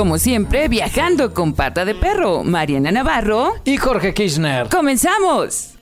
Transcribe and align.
Como 0.00 0.16
siempre, 0.16 0.66
viajando 0.68 1.34
con 1.34 1.52
pata 1.52 1.84
de 1.84 1.94
perro, 1.94 2.42
Mariana 2.42 2.90
Navarro 2.90 3.52
y 3.66 3.76
Jorge 3.76 4.14
Kirchner. 4.14 4.66
¡Comenzamos! 4.70 5.74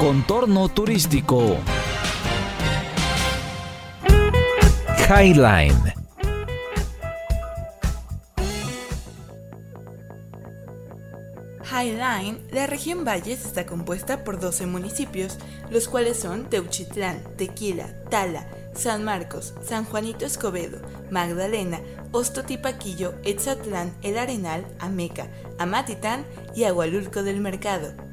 Contorno 0.00 0.68
turístico. 0.68 1.58
Highline. 5.08 5.97
Highline, 11.78 12.40
la 12.50 12.66
región 12.66 13.04
Valles 13.04 13.44
está 13.44 13.64
compuesta 13.64 14.24
por 14.24 14.40
12 14.40 14.66
municipios, 14.66 15.38
los 15.70 15.86
cuales 15.86 16.18
son 16.18 16.50
Teuchitlán, 16.50 17.22
Tequila, 17.36 17.86
Tala, 18.10 18.48
San 18.74 19.04
Marcos, 19.04 19.54
San 19.62 19.84
Juanito 19.84 20.26
Escobedo, 20.26 20.80
Magdalena, 21.10 21.80
Ostotipaquillo, 22.10 23.14
Etzatlán, 23.22 23.94
El 24.02 24.18
Arenal, 24.18 24.66
Ameca, 24.80 25.28
Amatitán 25.58 26.24
y 26.56 26.64
Agualulco 26.64 27.22
del 27.22 27.40
Mercado. 27.40 28.07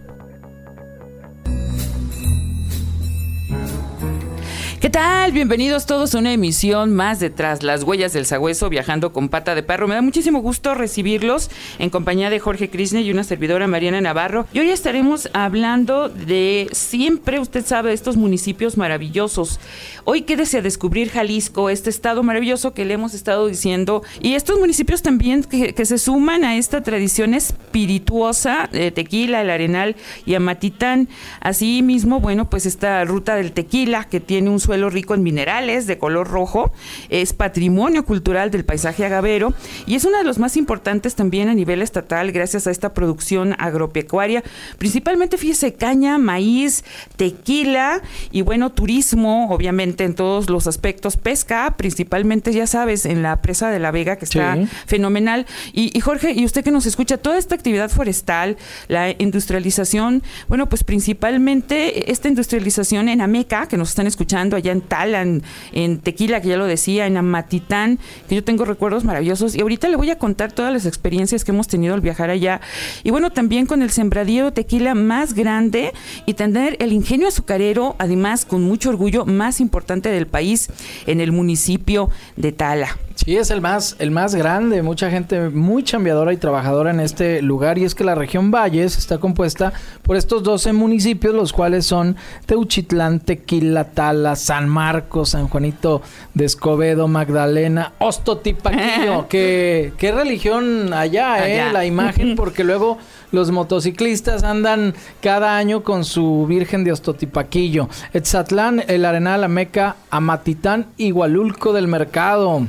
Bienvenidos 5.33 5.85
todos 5.85 6.15
a 6.15 6.19
una 6.19 6.31
emisión 6.31 6.93
más 6.93 7.19
de 7.19 7.29
Tras 7.29 7.61
las 7.61 7.83
huellas 7.83 8.13
del 8.13 8.25
sagüeso 8.25 8.69
viajando 8.69 9.11
con 9.11 9.27
pata 9.27 9.53
de 9.53 9.63
perro. 9.63 9.85
Me 9.85 9.95
da 9.95 10.01
muchísimo 10.01 10.39
gusto 10.39 10.73
recibirlos 10.73 11.49
en 11.77 11.89
compañía 11.89 12.29
de 12.29 12.39
Jorge 12.39 12.69
Crisne 12.69 13.01
y 13.01 13.11
una 13.11 13.25
servidora 13.25 13.67
Mariana 13.67 13.99
Navarro. 13.99 14.47
Y 14.53 14.59
hoy 14.59 14.69
estaremos 14.69 15.29
hablando 15.33 16.07
de 16.07 16.69
siempre, 16.71 17.41
usted 17.41 17.65
sabe, 17.65 17.91
estos 17.91 18.15
municipios 18.15 18.77
maravillosos. 18.77 19.59
Hoy 20.05 20.21
quédese 20.21 20.59
a 20.59 20.61
descubrir 20.61 21.09
Jalisco, 21.09 21.69
este 21.69 21.89
estado 21.89 22.23
maravilloso 22.23 22.73
que 22.73 22.85
le 22.85 22.93
hemos 22.93 23.13
estado 23.13 23.47
diciendo. 23.47 24.03
Y 24.21 24.35
estos 24.35 24.57
municipios 24.57 25.01
también 25.01 25.43
que, 25.43 25.73
que 25.73 25.85
se 25.85 25.97
suman 25.97 26.45
a 26.45 26.55
esta 26.55 26.81
tradición 26.81 27.33
espirituosa 27.33 28.69
de 28.71 28.91
Tequila, 28.91 29.41
el 29.41 29.49
Arenal 29.49 29.97
y 30.25 30.35
Amatitán. 30.35 31.09
Así 31.41 31.81
mismo, 31.81 32.21
bueno, 32.21 32.49
pues 32.49 32.65
esta 32.65 33.03
ruta 33.03 33.35
del 33.35 33.51
tequila 33.51 34.05
que 34.05 34.21
tiene 34.21 34.49
un 34.49 34.61
suelo 34.61 34.84
rico 34.89 35.13
en 35.13 35.23
minerales 35.23 35.87
de 35.87 35.97
color 35.97 36.27
rojo, 36.27 36.71
es 37.09 37.33
patrimonio 37.33 38.05
cultural 38.05 38.51
del 38.51 38.65
paisaje 38.65 39.05
agavero 39.05 39.53
y 39.85 39.95
es 39.95 40.05
uno 40.05 40.17
de 40.17 40.23
los 40.23 40.39
más 40.39 40.57
importantes 40.57 41.15
también 41.15 41.49
a 41.49 41.53
nivel 41.53 41.81
estatal 41.81 42.31
gracias 42.31 42.67
a 42.67 42.71
esta 42.71 42.93
producción 42.93 43.55
agropecuaria, 43.59 44.43
principalmente 44.77 45.37
fíjese 45.37 45.73
caña, 45.73 46.17
maíz, 46.17 46.83
tequila 47.15 48.01
y 48.31 48.41
bueno, 48.41 48.71
turismo, 48.71 49.49
obviamente 49.51 50.03
en 50.03 50.15
todos 50.15 50.49
los 50.49 50.67
aspectos, 50.67 51.17
pesca, 51.17 51.75
principalmente 51.77 52.53
ya 52.53 52.67
sabes, 52.67 53.05
en 53.05 53.21
la 53.21 53.41
presa 53.41 53.69
de 53.69 53.79
la 53.79 53.91
Vega 53.91 54.17
que 54.17 54.25
está 54.25 54.57
fenomenal. 54.85 55.45
Y, 55.73 55.95
y 55.95 55.99
Jorge, 56.01 56.33
y 56.33 56.45
usted 56.45 56.63
que 56.63 56.71
nos 56.71 56.85
escucha, 56.85 57.17
toda 57.17 57.37
esta 57.37 57.55
actividad 57.55 57.89
forestal, 57.89 58.57
la 58.87 59.09
industrialización, 59.17 60.23
bueno, 60.47 60.67
pues 60.67 60.83
principalmente 60.83 62.11
esta 62.11 62.27
industrialización 62.27 63.09
en 63.09 63.21
Ameca, 63.21 63.67
que 63.67 63.77
nos 63.77 63.89
están 63.89 64.07
escuchando 64.07 64.55
allá 64.55 64.71
en 64.75 65.43
en 65.73 65.99
Tequila, 65.99 66.41
que 66.41 66.49
ya 66.49 66.57
lo 66.57 66.65
decía, 66.65 67.07
en 67.07 67.17
Amatitán, 67.17 67.99
que 68.27 68.35
yo 68.35 68.43
tengo 68.43 68.65
recuerdos 68.65 69.03
maravillosos. 69.03 69.55
Y 69.55 69.61
ahorita 69.61 69.87
le 69.87 69.95
voy 69.95 70.09
a 70.09 70.17
contar 70.17 70.51
todas 70.51 70.71
las 70.71 70.85
experiencias 70.85 71.43
que 71.43 71.51
hemos 71.51 71.67
tenido 71.67 71.93
al 71.93 72.01
viajar 72.01 72.29
allá. 72.29 72.61
Y 73.03 73.11
bueno, 73.11 73.31
también 73.31 73.65
con 73.65 73.81
el 73.81 73.91
sembradío 73.91 74.51
tequila 74.51 74.95
más 74.95 75.33
grande 75.33 75.93
y 76.25 76.33
tener 76.33 76.77
el 76.79 76.91
ingenio 76.93 77.27
azucarero, 77.27 77.95
además 77.99 78.45
con 78.45 78.63
mucho 78.63 78.89
orgullo, 78.89 79.25
más 79.25 79.59
importante 79.59 80.09
del 80.09 80.27
país, 80.27 80.69
en 81.05 81.21
el 81.21 81.31
municipio 81.31 82.09
de 82.35 82.51
Tala. 82.51 82.97
Sí, 83.15 83.37
es 83.37 83.49
el 83.49 83.61
más, 83.61 83.95
el 83.99 84.11
más 84.11 84.35
grande, 84.35 84.83
mucha 84.83 85.09
gente 85.09 85.49
muy 85.49 85.83
chambeadora 85.83 86.33
y 86.33 86.37
trabajadora 86.37 86.91
en 86.91 86.99
este 86.99 87.41
lugar 87.41 87.77
y 87.77 87.85
es 87.85 87.95
que 87.95 88.03
la 88.03 88.13
región 88.13 88.51
Valles 88.51 88.97
está 88.97 89.19
compuesta 89.19 89.71
por 90.03 90.17
estos 90.17 90.43
12 90.43 90.73
municipios, 90.73 91.33
los 91.33 91.53
cuales 91.53 91.85
son 91.85 92.17
Teuchitlán, 92.45 93.21
Tequila, 93.21 93.85
Tala, 93.85 94.35
San 94.35 94.54
Marcos, 94.61 95.29
San 95.29 95.47
Juanito 95.47 96.01
de 96.33 96.45
Escobedo, 96.45 97.07
Magdalena, 97.07 97.93
Ostotipaquillo, 97.99 99.27
que 99.29 99.93
qué 99.97 100.11
religión 100.11 100.93
allá, 100.93 101.47
eh, 101.47 101.71
la 101.71 101.85
imagen, 101.85 102.35
porque 102.37 102.63
luego 102.63 102.97
los 103.31 103.51
motociclistas 103.51 104.43
andan 104.43 104.93
cada 105.21 105.57
año 105.57 105.83
con 105.83 106.05
su 106.05 106.45
Virgen 106.47 106.83
de 106.83 106.91
Ostotipaquillo, 106.91 107.89
Etzatlán, 108.13 108.83
el 108.87 109.05
Arenal, 109.05 109.43
Ameca, 109.43 109.97
Amatitán, 110.09 110.87
Igualulco 110.97 111.73
del 111.73 111.87
Mercado. 111.87 112.67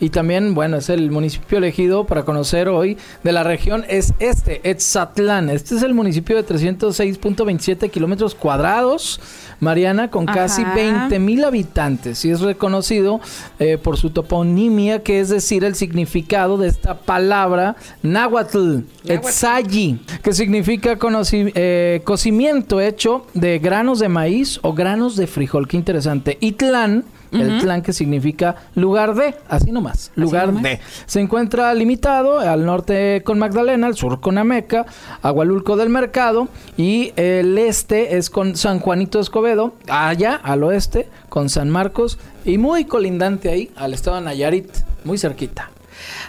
Y 0.00 0.10
también, 0.10 0.54
bueno, 0.54 0.78
es 0.78 0.90
el 0.90 1.10
municipio 1.10 1.58
elegido 1.58 2.04
para 2.04 2.24
conocer 2.24 2.68
hoy 2.68 2.98
de 3.22 3.32
la 3.32 3.44
región, 3.44 3.84
es 3.88 4.12
este, 4.18 4.60
Etzatlán. 4.68 5.48
Este 5.48 5.76
es 5.76 5.82
el 5.82 5.94
municipio 5.94 6.36
de 6.36 6.44
306.27 6.44 7.90
kilómetros 7.90 8.34
cuadrados, 8.34 9.20
Mariana, 9.64 10.10
con 10.10 10.26
casi 10.26 10.62
20 10.62 11.18
mil 11.18 11.44
habitantes. 11.44 12.24
Y 12.24 12.30
es 12.30 12.40
reconocido 12.40 13.20
eh, 13.58 13.78
por 13.82 13.96
su 13.96 14.10
toponimia, 14.10 15.02
que 15.02 15.18
es 15.20 15.30
decir, 15.30 15.64
el 15.64 15.74
significado 15.74 16.56
de 16.56 16.68
esta 16.68 16.98
palabra 16.98 17.76
náhuatl, 18.02 18.80
etzayi, 19.04 19.98
que 20.22 20.32
significa 20.32 20.96
eh, 21.32 22.00
cocimiento 22.04 22.80
hecho 22.80 23.26
de 23.34 23.58
granos 23.58 23.98
de 23.98 24.08
maíz 24.08 24.60
o 24.62 24.72
granos 24.72 25.16
de 25.16 25.26
frijol. 25.26 25.66
Qué 25.66 25.76
interesante. 25.76 26.38
Itlán 26.40 27.04
el 27.40 27.60
clan 27.60 27.82
que 27.82 27.92
significa 27.92 28.56
lugar 28.74 29.14
de, 29.14 29.34
así 29.48 29.72
nomás, 29.72 30.12
lugar 30.14 30.52
de. 30.52 30.80
Se 31.06 31.20
encuentra 31.20 31.72
limitado 31.74 32.38
al 32.38 32.64
norte 32.64 33.22
con 33.24 33.38
Magdalena, 33.38 33.86
al 33.86 33.96
sur 33.96 34.20
con 34.20 34.38
Ameca, 34.38 34.86
Agualulco 35.22 35.76
del 35.76 35.88
Mercado 35.88 36.48
y 36.76 37.12
el 37.16 37.58
este 37.58 38.16
es 38.16 38.30
con 38.30 38.56
San 38.56 38.78
Juanito 38.80 39.20
Escobedo, 39.20 39.53
allá 39.88 40.34
al 40.42 40.62
oeste 40.64 41.08
con 41.28 41.48
San 41.48 41.70
Marcos 41.70 42.18
y 42.44 42.58
muy 42.58 42.84
colindante 42.84 43.48
ahí 43.50 43.70
al 43.76 43.94
estado 43.94 44.16
de 44.16 44.22
Nayarit, 44.22 44.70
muy 45.04 45.18
cerquita. 45.18 45.70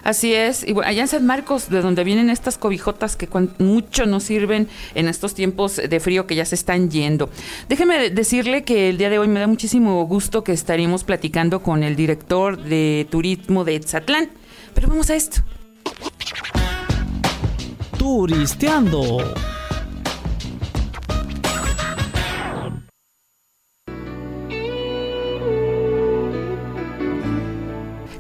Así 0.04 0.34
es. 0.34 0.66
Y 0.68 0.74
bueno, 0.74 0.90
allá 0.90 1.02
en 1.02 1.08
San 1.08 1.26
Marcos, 1.26 1.70
de 1.70 1.82
donde 1.82 2.04
vienen 2.04 2.30
estas 2.30 2.58
cobijotas 2.58 3.16
que 3.16 3.28
mucho 3.60 4.06
nos 4.06 4.24
sirven 4.24 4.68
en 4.94 5.08
estos 5.08 5.34
tiempos 5.34 5.78
de 5.78 6.00
frío 6.00 6.28
que 6.28 6.36
ya 6.36 6.46
se 6.46 6.56
están 6.56 6.90
yendo. 6.90 7.30
Déjeme 7.70 8.10
decirle 8.10 8.64
que 8.64 8.90
el 8.90 8.98
día 8.98 9.10
de 9.10 9.20
hoy 9.20 9.28
me 9.28 9.40
da 9.40 9.48
muchísimo 9.48 10.06
gusto 10.06 10.44
que 10.44 10.52
estaremos 10.52 11.04
platicando 11.04 11.62
con 11.62 11.84
el 11.84 11.96
director 11.96 12.58
de 12.58 13.08
turismo 13.10 13.66
de 13.66 13.76
Etzatlán. 13.76 14.30
Pero 14.74 14.90
vamos 14.90 15.10
a 15.10 15.16
esto. 15.16 15.42
Turisteando. 17.98 19.34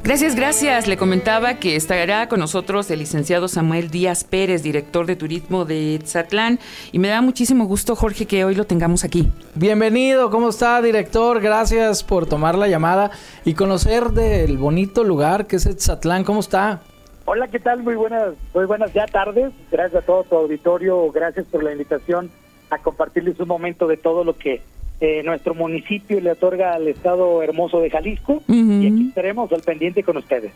Gracias, 0.05 0.35
gracias. 0.35 0.87
Le 0.87 0.97
comentaba 0.97 1.55
que 1.55 1.75
estará 1.75 2.29
con 2.29 2.39
nosotros 2.39 2.91
el 2.91 2.99
licenciado 2.99 3.47
Samuel 3.47 3.89
Díaz 3.89 4.23
Pérez, 4.23 4.61
director 4.61 5.07
de 5.07 5.15
turismo 5.15 5.65
de 5.65 5.95
Etzatlán, 5.95 6.59
y 6.91 6.99
me 6.99 7.07
da 7.07 7.23
muchísimo 7.23 7.65
gusto, 7.65 7.95
Jorge, 7.95 8.27
que 8.27 8.45
hoy 8.45 8.53
lo 8.53 8.65
tengamos 8.65 9.03
aquí. 9.03 9.27
Bienvenido, 9.55 10.29
¿cómo 10.29 10.49
está, 10.49 10.79
director? 10.83 11.41
Gracias 11.41 12.03
por 12.03 12.27
tomar 12.27 12.55
la 12.55 12.67
llamada 12.67 13.09
y 13.45 13.55
conocer 13.55 14.09
del 14.09 14.59
bonito 14.59 15.03
lugar 15.03 15.47
que 15.47 15.55
es 15.55 15.65
Etzatlán. 15.65 16.23
¿Cómo 16.23 16.41
está? 16.41 16.81
Hola, 17.25 17.47
¿qué 17.47 17.59
tal? 17.59 17.81
Muy 17.81 17.95
buenas, 17.95 18.35
muy 18.53 18.65
buenas 18.65 18.93
ya 18.93 19.07
tardes. 19.07 19.53
Gracias 19.71 20.03
a 20.03 20.05
todo 20.05 20.23
tu 20.23 20.35
auditorio, 20.35 21.11
gracias 21.11 21.47
por 21.47 21.63
la 21.63 21.71
invitación 21.71 22.29
a 22.69 22.77
compartirles 22.77 23.39
un 23.39 23.47
momento 23.47 23.87
de 23.87 23.97
todo 23.97 24.23
lo 24.23 24.37
que 24.37 24.61
eh, 25.01 25.24
nuestro 25.24 25.53
municipio 25.53 26.21
le 26.21 26.31
otorga 26.31 26.74
al 26.74 26.88
Estado 26.88 27.44
hermoso 27.44 27.81
de 27.81 27.89
Jalisco 27.89 28.42
y 28.47 28.88
aquí 28.88 29.07
estaremos 29.09 29.51
al 29.51 29.62
pendiente 29.62 30.03
con 30.03 30.15
ustedes. 30.15 30.53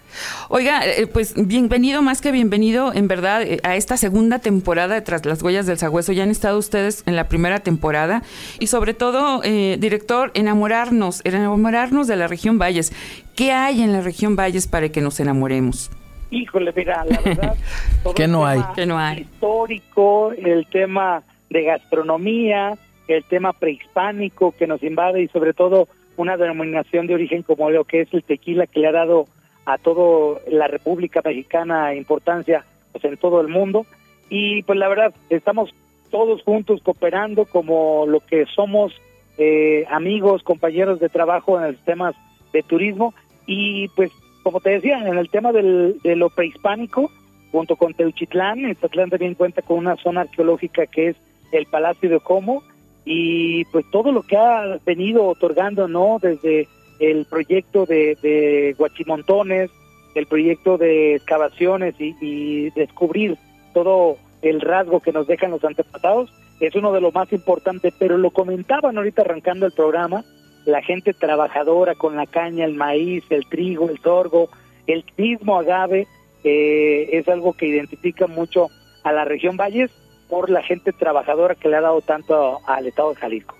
Oiga, 0.47 0.85
eh, 0.85 1.07
pues 1.07 1.33
bienvenido, 1.35 2.01
más 2.01 2.21
que 2.21 2.31
bienvenido, 2.31 2.93
en 2.93 3.09
verdad, 3.09 3.41
eh, 3.41 3.59
a 3.63 3.75
esta 3.75 3.97
segunda 3.97 4.39
temporada 4.39 4.95
de 4.95 5.01
Tras 5.01 5.25
las 5.25 5.43
Huellas 5.43 5.65
del 5.65 5.77
Sagüeso. 5.77 6.13
Ya 6.13 6.23
han 6.23 6.31
estado 6.31 6.57
ustedes 6.57 7.03
en 7.05 7.17
la 7.17 7.27
primera 7.27 7.59
temporada 7.59 8.23
y 8.59 8.67
sobre 8.67 8.93
todo, 8.93 9.41
director, 9.41 10.31
enamorarnos, 10.35 11.21
enamorarnos 11.25 12.07
de 12.07 12.15
la 12.15 12.27
región 12.27 12.57
Valles. 12.57 12.93
¿Qué 13.35 13.51
hay 13.51 13.81
en 13.81 13.91
la 13.91 13.99
región 13.99 14.37
Valles 14.37 14.67
para 14.67 14.87
que 14.87 15.01
nos 15.01 15.19
enamoremos? 15.19 15.91
Híjole, 16.31 16.71
mira, 16.75 17.03
la 17.05 17.19
verdad, 17.19 17.55
todo 18.03 18.13
¿Qué 18.13 18.27
no 18.27 18.45
hay? 18.45 18.61
¿Qué 18.75 18.85
no 18.85 18.97
hay? 18.97 19.21
Histórico, 19.21 20.31
el 20.31 20.65
tema 20.67 21.23
de 21.49 21.63
gastronomía, 21.63 22.77
el 23.17 23.23
tema 23.23 23.53
prehispánico 23.53 24.51
que 24.51 24.67
nos 24.67 24.83
invade 24.83 25.21
y 25.21 25.27
sobre 25.29 25.53
todo 25.53 25.87
una 26.17 26.37
denominación 26.37 27.07
de 27.07 27.13
origen 27.13 27.43
como 27.43 27.69
lo 27.69 27.85
que 27.85 28.01
es 28.01 28.13
el 28.13 28.23
tequila 28.23 28.67
que 28.67 28.79
le 28.79 28.87
ha 28.87 28.91
dado 28.91 29.27
a 29.65 29.77
toda 29.77 30.39
la 30.49 30.67
República 30.67 31.21
Mexicana 31.23 31.93
importancia 31.95 32.65
pues, 32.91 33.03
en 33.05 33.17
todo 33.17 33.41
el 33.41 33.47
mundo. 33.47 33.85
Y 34.29 34.63
pues 34.63 34.77
la 34.77 34.87
verdad 34.87 35.13
estamos 35.29 35.73
todos 36.11 36.41
juntos 36.43 36.81
cooperando 36.83 37.45
como 37.45 38.05
lo 38.07 38.19
que 38.19 38.45
somos 38.55 38.93
eh, 39.37 39.85
amigos, 39.89 40.43
compañeros 40.43 40.99
de 40.99 41.09
trabajo 41.09 41.59
en 41.59 41.71
los 41.73 41.81
temas 41.85 42.15
de 42.51 42.63
turismo. 42.63 43.13
Y 43.45 43.87
pues 43.89 44.11
como 44.43 44.59
te 44.59 44.71
decía, 44.71 44.99
en 44.99 45.17
el 45.17 45.29
tema 45.29 45.51
del, 45.51 45.99
de 46.03 46.15
lo 46.15 46.29
prehispánico, 46.29 47.11
junto 47.51 47.75
con 47.75 47.93
Teuchitlán, 47.93 48.61
Teuchitlán 48.61 49.09
también 49.09 49.35
cuenta 49.35 49.61
con 49.61 49.77
una 49.77 49.95
zona 49.97 50.21
arqueológica 50.21 50.85
que 50.87 51.09
es 51.09 51.15
el 51.51 51.65
Palacio 51.65 52.09
de 52.09 52.19
Como, 52.19 52.63
y 53.11 53.65
pues 53.65 53.85
todo 53.89 54.11
lo 54.11 54.21
que 54.21 54.37
ha 54.37 54.77
venido 54.85 55.25
otorgando, 55.25 55.87
¿no? 55.87 56.19
Desde 56.21 56.67
el 56.99 57.25
proyecto 57.25 57.87
de, 57.87 58.15
de 58.21 58.75
Guachimontones, 58.77 59.71
el 60.13 60.27
proyecto 60.27 60.77
de 60.77 61.15
excavaciones 61.15 61.95
y, 61.97 62.69
descubrir 62.75 63.35
todo 63.73 64.17
el 64.43 64.61
rasgo 64.61 64.99
que 64.99 65.11
nos 65.11 65.25
dejan 65.25 65.49
los 65.49 65.63
antepasados, 65.63 66.31
es 66.59 66.75
uno 66.75 66.93
de 66.93 67.01
los 67.01 67.11
más 67.11 67.33
importantes, 67.33 67.95
pero 67.97 68.15
lo 68.19 68.29
comentaban 68.29 68.95
ahorita 68.95 69.23
arrancando 69.23 69.65
el 69.65 69.71
programa, 69.71 70.23
la 70.65 70.83
gente 70.83 71.15
trabajadora 71.15 71.95
con 71.95 72.15
la 72.15 72.27
caña, 72.27 72.65
el 72.65 72.75
maíz, 72.75 73.23
el 73.31 73.47
trigo, 73.49 73.89
el 73.89 73.99
sorgo, 74.01 74.49
el 74.85 75.03
mismo 75.17 75.57
agave, 75.57 76.05
eh, 76.43 77.09
es 77.11 77.27
algo 77.27 77.53
que 77.53 77.65
identifica 77.65 78.27
mucho 78.27 78.67
a 79.03 79.11
la 79.11 79.25
región 79.25 79.57
Valles 79.57 79.89
por 80.29 80.49
la 80.49 80.61
gente 80.63 80.93
trabajadora 80.93 81.55
que 81.55 81.69
le 81.69 81.77
ha 81.77 81.81
dado 81.81 82.01
tanto 82.01 82.61
al 82.67 82.87
Estado 82.87 83.09
de 83.09 83.15
Jalisco. 83.15 83.55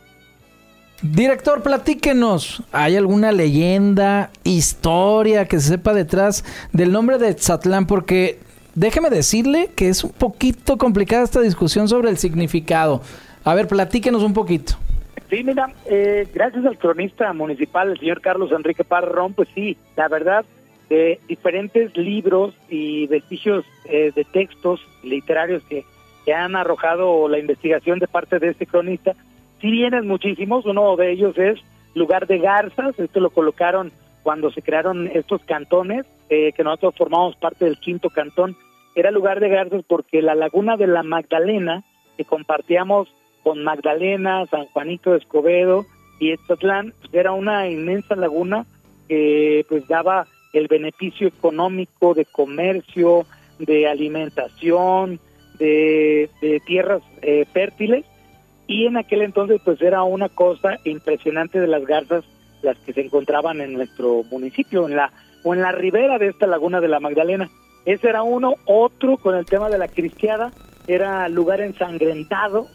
Director, 1.02 1.64
platíquenos, 1.64 2.62
¿hay 2.74 2.98
alguna 2.98 3.32
leyenda, 3.32 4.32
historia 4.44 5.46
que 5.46 5.60
se 5.60 5.70
sepa 5.70 5.94
detrás 5.94 6.44
del 6.74 6.92
nombre 6.92 7.18
de 7.18 7.34
Tzatlán? 7.34 7.88
Porque 7.88 8.40
déjeme 8.76 9.10
decirle 9.10 9.70
que 9.78 9.88
es 9.88 10.04
un 10.04 10.12
poquito 10.12 10.78
complicada 10.78 11.24
esta 11.24 11.40
discusión 11.40 11.88
sobre 11.88 12.10
el 12.10 12.18
significado. 12.18 13.02
A 13.46 13.56
ver, 13.56 13.68
platíquenos 13.68 14.24
un 14.24 14.34
poquito. 14.34 14.74
Sí, 15.30 15.42
mira, 15.44 15.72
eh, 15.86 16.28
gracias 16.34 16.66
al 16.66 16.78
cronista 16.78 17.32
municipal, 17.32 17.92
el 17.92 18.00
señor 18.00 18.20
Carlos 18.20 18.52
Enrique 18.52 18.84
Parrón, 18.84 19.34
pues 19.34 19.48
sí, 19.56 19.78
la 19.96 20.10
verdad, 20.10 20.44
de 20.90 21.20
diferentes 21.28 21.96
libros 21.96 22.56
y 22.68 23.08
vestigios 23.08 23.64
eh, 23.86 24.12
de 24.14 24.26
textos 24.26 24.82
literarios 25.04 25.64
que 25.70 25.86
han 26.34 26.56
arrojado 26.56 27.28
la 27.28 27.40
investigación 27.40 28.00
de 28.00 28.08
parte 28.08 28.40
de 28.40 28.50
este 28.50 28.66
cronista. 28.66 29.16
Si 29.62 29.70
vienen 29.72 30.08
muchísimos, 30.08 30.66
uno 30.66 30.96
de 30.96 31.12
ellos 31.12 31.38
es 31.38 31.60
Lugar 31.96 32.28
de 32.28 32.40
Garzas, 32.40 32.98
esto 32.98 33.20
lo 33.20 33.30
colocaron 33.30 33.92
cuando 34.24 34.52
se 34.52 34.62
crearon 34.62 35.08
estos 35.08 35.42
cantones, 35.44 36.06
eh, 36.30 36.52
que 36.54 36.64
nosotros 36.64 36.96
formamos 36.98 37.36
parte 37.38 37.66
del 37.66 37.80
quinto 37.80 38.10
cantón, 38.10 38.56
era 38.96 39.12
Lugar 39.12 39.40
de 39.40 39.50
Garzas 39.50 39.84
porque 39.88 40.22
la 40.22 40.36
laguna 40.36 40.78
de 40.78 40.88
la 40.88 41.04
Magdalena, 41.04 41.84
que 42.18 42.26
compartíamos 42.26 43.08
con 43.44 43.64
Magdalena, 43.64 44.46
San 44.48 44.66
Juanito 44.68 45.12
de 45.12 45.20
Escobedo 45.20 45.86
y 46.20 46.32
Estatlán, 46.32 46.94
pues 47.00 47.14
era 47.14 47.32
una 47.32 47.70
inmensa 47.70 48.16
laguna 48.16 48.66
que 49.08 49.66
pues 49.70 49.88
daba 49.88 50.28
el 50.54 50.68
beneficio 50.68 51.28
económico 51.28 52.14
de 52.14 52.26
comercio, 52.26 53.26
de 53.60 53.88
alimentación, 53.88 55.20
de, 55.60 56.30
tierras 56.66 57.02
eh, 57.22 57.46
fértiles 57.52 58.06
y 58.68 58.86
en 58.86 58.98
aquel 58.98 59.22
entonces 59.22 59.62
pues 59.64 59.82
era 59.82 60.04
una 60.04 60.30
cosa 60.30 60.80
impresionante 60.86 61.60
de 61.60 61.68
las 61.68 61.86
garzas 61.86 62.24
las 62.62 62.78
que 62.80 62.94
se 62.94 63.02
encontraban 63.02 63.62
en 63.62 63.74
nuestro 63.74 64.24
municipio 64.32 64.88
en 64.88 64.96
la 64.96 65.12
o 65.44 65.54
en 65.54 65.62
la 65.62 65.72
ribera 65.72 66.18
de 66.18 66.28
esta 66.28 66.48
laguna 66.48 66.82
de 66.82 66.90
la 66.90 67.00
Magdalena. 67.00 67.50
Ese 67.86 68.10
era 68.10 68.24
uno. 68.24 68.56
Otro 68.66 69.18
con 69.18 69.36
el 69.36 69.46
tema 69.46 69.70
de 69.70 69.78
la 69.78 69.88
cristiada 69.88 70.52
era 70.88 71.30
lugar 71.30 71.62
ensangrentado 71.62 72.68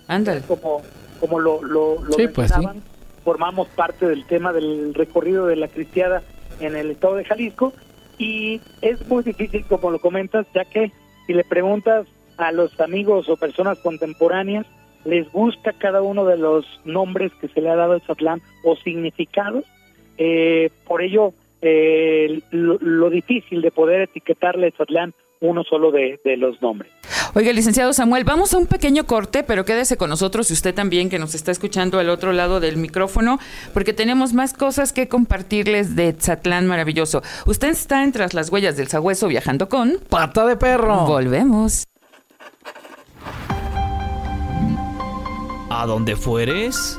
como 0.47 0.83
como 1.21 1.39
lo 1.41 1.63
lo, 1.63 2.03
lo 2.03 2.17
pues 2.33 2.53
formamos 3.25 3.69
parte 3.69 4.07
del 4.07 4.27
tema 4.27 4.53
del 4.53 4.95
recorrido 4.95 5.47
de 5.47 5.57
la 5.57 5.69
cristiada 5.69 6.23
en 6.61 6.77
el 6.77 6.91
estado 6.91 7.17
de 7.17 7.25
Jalisco 7.25 7.73
y 8.19 8.61
es 8.83 9.07
muy 9.09 9.23
difícil 9.23 9.65
como 9.65 9.91
lo 9.91 9.99
comentas 9.99 10.47
ya 10.55 10.65
que 10.65 10.93
si 11.27 11.33
le 11.33 11.43
preguntas 11.45 12.07
a 12.37 12.53
los 12.53 12.79
amigos 12.81 13.29
o 13.29 13.37
personas 13.37 13.79
contemporáneas 13.79 14.67
les 15.05 15.31
gusta 15.31 15.73
cada 15.73 16.03
uno 16.03 16.25
de 16.25 16.39
los 16.39 16.65
nombres 16.85 17.33
que 17.41 17.49
se 17.49 17.61
le 17.61 17.71
ha 17.71 17.77
dado 17.77 17.95
a 17.95 18.01
Zatlán 18.01 18.41
o 18.65 18.77
significados. 18.77 19.65
Eh, 20.17 20.71
por 20.87 21.03
ello, 21.03 21.35
eh, 21.61 22.41
lo, 22.51 23.11
difícil 23.11 23.63
de 23.63 23.71
poder 23.71 24.03
etiquetarle 24.03 24.69
a 24.69 24.77
Zatlán 24.77 25.15
uno 25.41 25.63
solo 25.63 25.91
de, 25.91 26.19
de, 26.25 26.39
los 26.39 26.63
nombres. 26.63 26.91
Oiga, 27.35 27.53
licenciado 27.53 27.93
Samuel, 27.93 28.25
vamos 28.25 28.55
a 28.55 28.59
un 28.59 28.67
pequeño 28.67 29.05
corte, 29.05 29.43
pero 29.43 29.67
quédese 29.67 29.99
con 29.99 30.09
nosotros 30.09 30.49
y 30.49 30.55
usted 30.55 30.75
también 30.75 31.11
que 31.11 31.19
nos 31.19 31.35
está 31.35 31.51
escuchando 31.51 31.99
al 31.99 32.09
otro 32.09 32.33
lado 32.33 32.61
del 32.61 32.79
micrófono, 32.79 33.39
porque 33.75 33.93
tenemos 33.93 34.33
más 34.33 34.55
cosas 34.55 34.95
que 34.95 35.09
compartirles 35.09 35.97
de 35.97 36.15
Zatlán 36.19 36.67
maravilloso. 36.67 37.23
Usted 37.45 37.69
está 37.69 38.05
en 38.05 38.13
Tras 38.13 38.33
las 38.33 38.51
Huellas 38.51 38.79
del 38.79 38.89
Sagüeso 38.89 39.29
viajando 39.29 39.69
con... 39.69 39.99
Pata 40.09 40.47
de 40.47 40.57
perro. 40.57 41.05
Volvemos. 41.05 41.85
A 45.71 45.87
donde 45.87 46.17
fueres. 46.17 46.99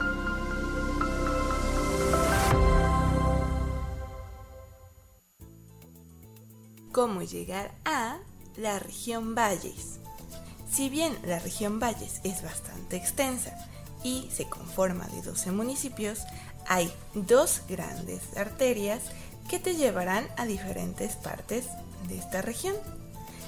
¿Cómo 6.91 7.21
llegar 7.23 7.73
a 7.85 8.17
la 8.57 8.79
región 8.79 9.35
Valles? 9.35 9.99
Si 10.69 10.89
bien 10.89 11.17
la 11.25 11.39
región 11.39 11.79
Valles 11.79 12.21
es 12.23 12.43
bastante 12.43 12.97
extensa 12.97 13.55
y 14.03 14.29
se 14.31 14.49
conforma 14.49 15.05
de 15.07 15.21
12 15.21 15.51
municipios, 15.51 16.19
hay 16.67 16.91
dos 17.13 17.61
grandes 17.69 18.21
arterias 18.37 19.01
que 19.49 19.59
te 19.59 19.75
llevarán 19.75 20.27
a 20.37 20.45
diferentes 20.45 21.15
partes 21.15 21.65
de 22.07 22.17
esta 22.17 22.41
región. 22.41 22.75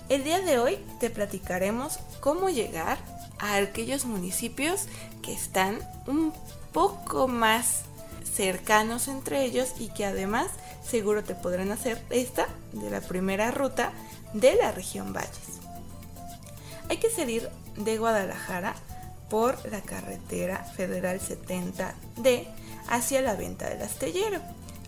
El 0.10 0.24
día 0.24 0.40
de 0.40 0.58
hoy 0.58 0.78
te 1.02 1.10
platicaremos 1.10 2.00
cómo 2.22 2.50
llegar 2.50 2.98
a 3.40 3.58
aquellos 3.58 4.06
municipios 4.06 4.86
que 5.22 5.34
están 5.34 5.80
un 6.08 6.32
poco 6.72 7.28
más 7.28 7.82
cercanos 8.24 9.10
entre 9.10 9.44
ellos 9.44 9.74
y 9.80 9.90
que 9.90 10.06
además 10.06 10.48
seguro 10.88 11.26
te 11.26 11.36
podrán 11.36 11.74
hacer 11.74 12.02
esta 12.10 12.48
de 12.72 12.90
la 12.90 13.02
primera 13.02 13.52
ruta 13.52 13.92
de 14.34 14.56
la 14.56 14.72
región 14.72 15.12
Valles. 15.12 15.60
Hay 16.90 16.98
que 16.98 17.10
salir 17.10 17.50
de 17.76 17.98
Guadalajara 17.98 18.76
por 19.30 19.58
la 19.70 19.82
carretera 19.82 20.64
federal 20.64 21.20
70D 21.20 22.48
hacia 22.88 23.22
la 23.22 23.36
venta 23.36 23.70
del 23.70 23.82
astillero. 23.82 24.40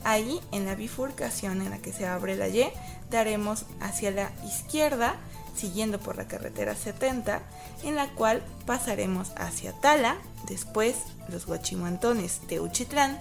Ahí 0.06 0.40
en 0.54 0.66
la 0.66 0.76
bifurcación 0.76 1.62
en 1.62 1.72
la 1.72 1.80
que 1.80 1.92
se 1.92 2.08
abre 2.08 2.38
la 2.38 2.48
Y 2.48 2.72
daremos 3.10 3.66
hacia 3.80 4.12
la 4.12 4.32
izquierda 4.46 5.16
siguiendo 5.60 6.00
por 6.00 6.16
la 6.16 6.28
carretera 6.28 6.76
70, 6.76 7.42
en 7.84 7.96
la 7.96 8.10
cual 8.16 8.42
pasaremos 8.66 9.32
hacia 9.36 9.74
Tala, 9.74 10.16
después 10.48 10.96
los 11.28 11.46
Guachimantones 11.46 12.48
de 12.48 12.60
Uchitlán, 12.62 13.20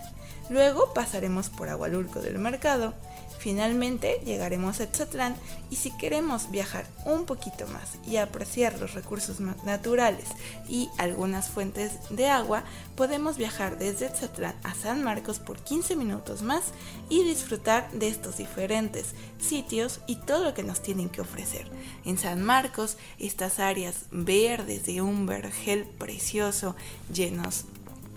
luego 0.49 0.93
pasaremos 0.95 1.51
por 1.51 1.69
Agualulco 1.69 2.21
del 2.21 2.39
Mercado, 2.39 2.95
Finalmente 3.39 4.21
llegaremos 4.25 4.81
a 4.81 4.91
Tzatlán 4.91 5.37
y 5.71 5.77
si 5.77 5.97
queremos 5.97 6.51
viajar 6.51 6.87
un 7.05 7.25
poquito 7.25 7.67
más 7.69 7.99
y 8.07 8.17
apreciar 8.17 8.79
los 8.81 8.95
recursos 8.95 9.39
naturales 9.41 10.25
y 10.69 10.89
algunas 10.99 11.49
fuentes 11.49 11.93
de 12.11 12.29
agua, 12.29 12.65
podemos 12.97 13.37
viajar 13.37 13.79
desde 13.79 14.09
Tzatlán 14.09 14.57
a 14.65 14.75
San 14.75 15.05
Marcos 15.05 15.39
por 15.39 15.59
15 15.59 15.95
minutos 15.95 16.43
más 16.43 16.65
y 17.09 17.23
disfrutar 17.23 17.91
de 17.93 18.09
estos 18.09 18.39
diferentes 18.39 19.15
sitios 19.39 20.01
y 20.07 20.17
todo 20.17 20.45
lo 20.45 20.55
que 20.55 20.65
nos 20.65 20.83
tienen 20.83 21.09
que 21.09 21.21
ofrecer. 21.21 21.71
En 22.05 22.19
San 22.19 22.43
Marcos, 22.43 22.97
estas 23.19 23.61
áreas 23.61 24.07
verdes 24.11 24.85
de 24.85 25.01
un 25.01 25.27
vergel 25.27 25.85
precioso 25.85 26.75
llenos 27.13 27.67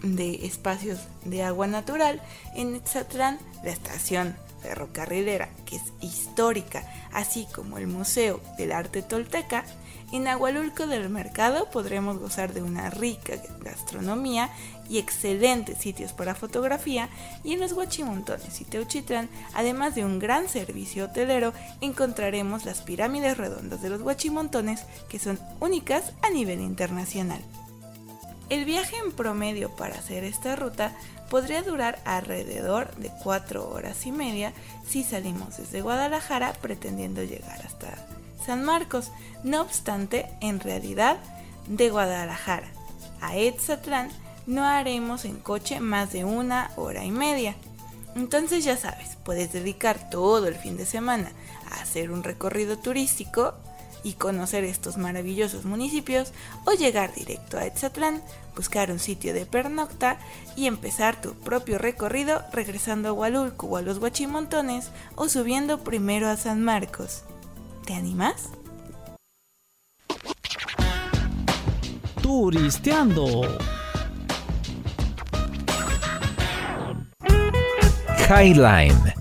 de 0.02 0.48
espacios 0.48 1.00
de 1.26 1.44
agua 1.44 1.68
natural, 1.68 2.22
en 2.56 2.76
Etzatlán 2.76 3.38
la 3.64 3.70
estación 3.70 4.36
ferrocarrilera, 4.62 5.50
que 5.66 5.78
es 5.78 5.94
histórica, 6.02 6.84
así 7.14 7.48
como 7.54 7.78
el 7.78 7.88
Museo 7.88 8.42
del 8.58 8.72
Arte 8.72 9.02
Tolteca, 9.02 9.66
en 10.12 10.28
Agualulco 10.28 10.88
del 10.88 11.08
Mercado 11.10 11.70
podremos 11.72 12.18
gozar 12.18 12.54
de 12.54 12.62
una 12.62 12.90
rica 12.90 13.36
gastronomía 13.62 14.50
y 14.90 14.98
excelentes 14.98 15.78
sitios 15.78 16.12
para 16.12 16.36
fotografía 16.36 17.10
y 17.46 17.54
en 17.54 17.62
los 17.62 17.72
Huachimontones 17.72 18.60
y 18.60 18.66
Teuchitlán, 18.66 19.30
además 19.54 19.96
de 19.96 20.04
un 20.04 20.20
gran 20.20 20.50
servicio 20.50 21.06
hotelero, 21.06 21.54
encontraremos 21.80 22.66
las 22.66 22.82
pirámides 22.82 23.38
redondas 23.38 23.82
de 23.82 23.90
los 23.90 24.02
Huachimontones 24.02 24.84
que 25.08 25.18
son 25.18 25.40
únicas 25.62 26.12
a 26.24 26.30
nivel 26.30 26.60
internacional. 26.60 27.42
El 28.50 28.66
viaje 28.66 28.98
en 28.98 29.14
promedio 29.14 29.74
para 29.78 29.96
hacer 29.96 30.26
esta 30.26 30.58
ruta 30.58 30.94
podría 31.32 31.64
durar 31.64 31.98
alrededor 32.04 32.94
de 32.98 33.10
4 33.24 33.68
horas 33.72 34.06
y 34.06 34.12
media 34.12 34.52
si 34.86 35.04
salimos 35.04 35.58
desde 35.58 35.82
Guadalajara 35.82 36.52
pretendiendo 36.62 37.24
llegar 37.24 37.66
hasta 37.66 37.88
San 38.46 38.66
Marcos. 38.66 39.12
No 39.44 39.62
obstante, 39.62 40.28
en 40.42 40.60
realidad, 40.60 41.18
de 41.68 41.90
Guadalajara 41.90 42.68
a 43.22 43.38
Etzatlán 43.38 44.10
no 44.46 44.66
haremos 44.66 45.24
en 45.24 45.38
coche 45.38 45.80
más 45.80 46.12
de 46.12 46.26
una 46.26 46.72
hora 46.76 47.06
y 47.06 47.12
media. 47.12 47.56
Entonces 48.16 48.66
ya 48.66 48.76
sabes, 48.76 49.16
puedes 49.24 49.54
dedicar 49.54 50.10
todo 50.10 50.48
el 50.48 50.56
fin 50.56 50.76
de 50.76 50.86
semana 50.86 51.32
a 51.72 51.82
hacer 51.82 52.12
un 52.12 52.24
recorrido 52.24 52.78
turístico 52.78 53.54
y 54.04 54.14
conocer 54.14 54.64
estos 54.64 54.98
maravillosos 54.98 55.66
municipios 55.66 56.32
o 56.66 56.74
llegar 56.74 57.14
directo 57.14 57.58
a 57.58 57.66
Etzatlán, 57.66 58.22
buscar 58.56 58.92
un 58.92 59.00
sitio 59.00 59.34
de 59.34 59.46
pernocta 59.46 60.20
y 60.56 60.68
empezar 60.68 61.20
tu 61.22 61.34
propio 61.34 61.78
recorrido 61.78 62.44
regresando 62.52 63.10
a 63.10 63.14
Hualulco 63.14 63.68
o 63.68 63.78
a 63.78 63.82
los 63.82 63.98
Huachimontones 64.00 64.92
o 65.16 65.30
subiendo 65.30 65.84
primero 65.84 66.30
a 66.30 66.38
San 66.38 66.64
Marcos. 66.64 67.24
¿Te 67.86 67.94
animas? 67.94 68.50
Turisteando. 72.22 73.42
Highline. 78.30 79.21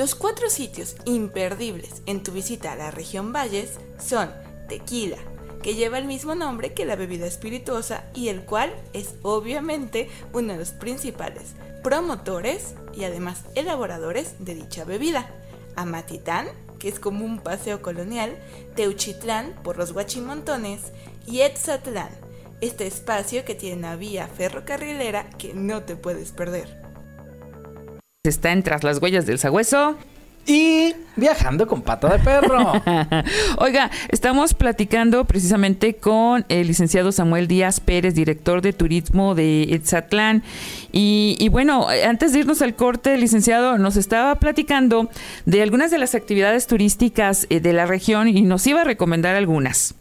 Los 0.00 0.14
cuatro 0.14 0.48
sitios 0.48 0.96
imperdibles 1.04 2.00
en 2.06 2.22
tu 2.22 2.32
visita 2.32 2.72
a 2.72 2.74
la 2.74 2.90
región 2.90 3.34
Valles 3.34 3.72
son 4.02 4.30
Tequila, 4.66 5.18
que 5.62 5.74
lleva 5.74 5.98
el 5.98 6.06
mismo 6.06 6.34
nombre 6.34 6.72
que 6.72 6.86
la 6.86 6.96
bebida 6.96 7.26
espirituosa 7.26 8.04
y 8.14 8.28
el 8.28 8.46
cual 8.46 8.74
es 8.94 9.16
obviamente 9.20 10.08
uno 10.32 10.54
de 10.54 10.58
los 10.58 10.70
principales 10.70 11.50
promotores 11.84 12.76
y 12.94 13.04
además 13.04 13.44
elaboradores 13.54 14.36
de 14.38 14.54
dicha 14.54 14.84
bebida. 14.84 15.28
Amatitán, 15.76 16.46
que 16.78 16.88
es 16.88 16.98
como 16.98 17.26
un 17.26 17.38
paseo 17.38 17.82
colonial, 17.82 18.38
Teuchitlán 18.76 19.52
por 19.62 19.76
los 19.76 19.90
Huachimontones 19.90 20.92
y 21.26 21.42
Etzatlán, 21.42 22.08
este 22.62 22.86
espacio 22.86 23.44
que 23.44 23.54
tiene 23.54 23.76
una 23.76 23.96
vía 23.96 24.28
ferrocarrilera 24.28 25.28
que 25.28 25.52
no 25.52 25.82
te 25.82 25.94
puedes 25.94 26.32
perder. 26.32 26.79
Está 28.22 28.52
en 28.52 28.62
Tras 28.62 28.84
las 28.84 29.00
Huellas 29.00 29.24
del 29.24 29.38
Sagüeso 29.38 29.96
y 30.46 30.94
viajando 31.16 31.66
con 31.66 31.80
pata 31.80 32.14
de 32.14 32.22
perro. 32.22 32.72
Oiga, 33.58 33.90
estamos 34.10 34.52
platicando 34.52 35.24
precisamente 35.24 35.94
con 35.94 36.44
el 36.50 36.66
licenciado 36.66 37.12
Samuel 37.12 37.48
Díaz 37.48 37.80
Pérez, 37.80 38.14
director 38.14 38.60
de 38.60 38.74
turismo 38.74 39.34
de 39.34 39.62
Etzatlán. 39.74 40.42
Y, 40.92 41.48
bueno, 41.50 41.86
antes 42.06 42.34
de 42.34 42.40
irnos 42.40 42.60
al 42.60 42.76
corte, 42.76 43.16
licenciado, 43.16 43.78
nos 43.78 43.96
estaba 43.96 44.34
platicando 44.34 45.08
de 45.46 45.62
algunas 45.62 45.90
de 45.90 45.96
las 45.96 46.14
actividades 46.14 46.66
turísticas 46.66 47.46
eh, 47.48 47.60
de 47.60 47.72
la 47.72 47.86
región 47.86 48.28
y 48.28 48.42
nos 48.42 48.66
iba 48.66 48.82
a 48.82 48.84
recomendar 48.84 49.34
algunas. 49.34 49.94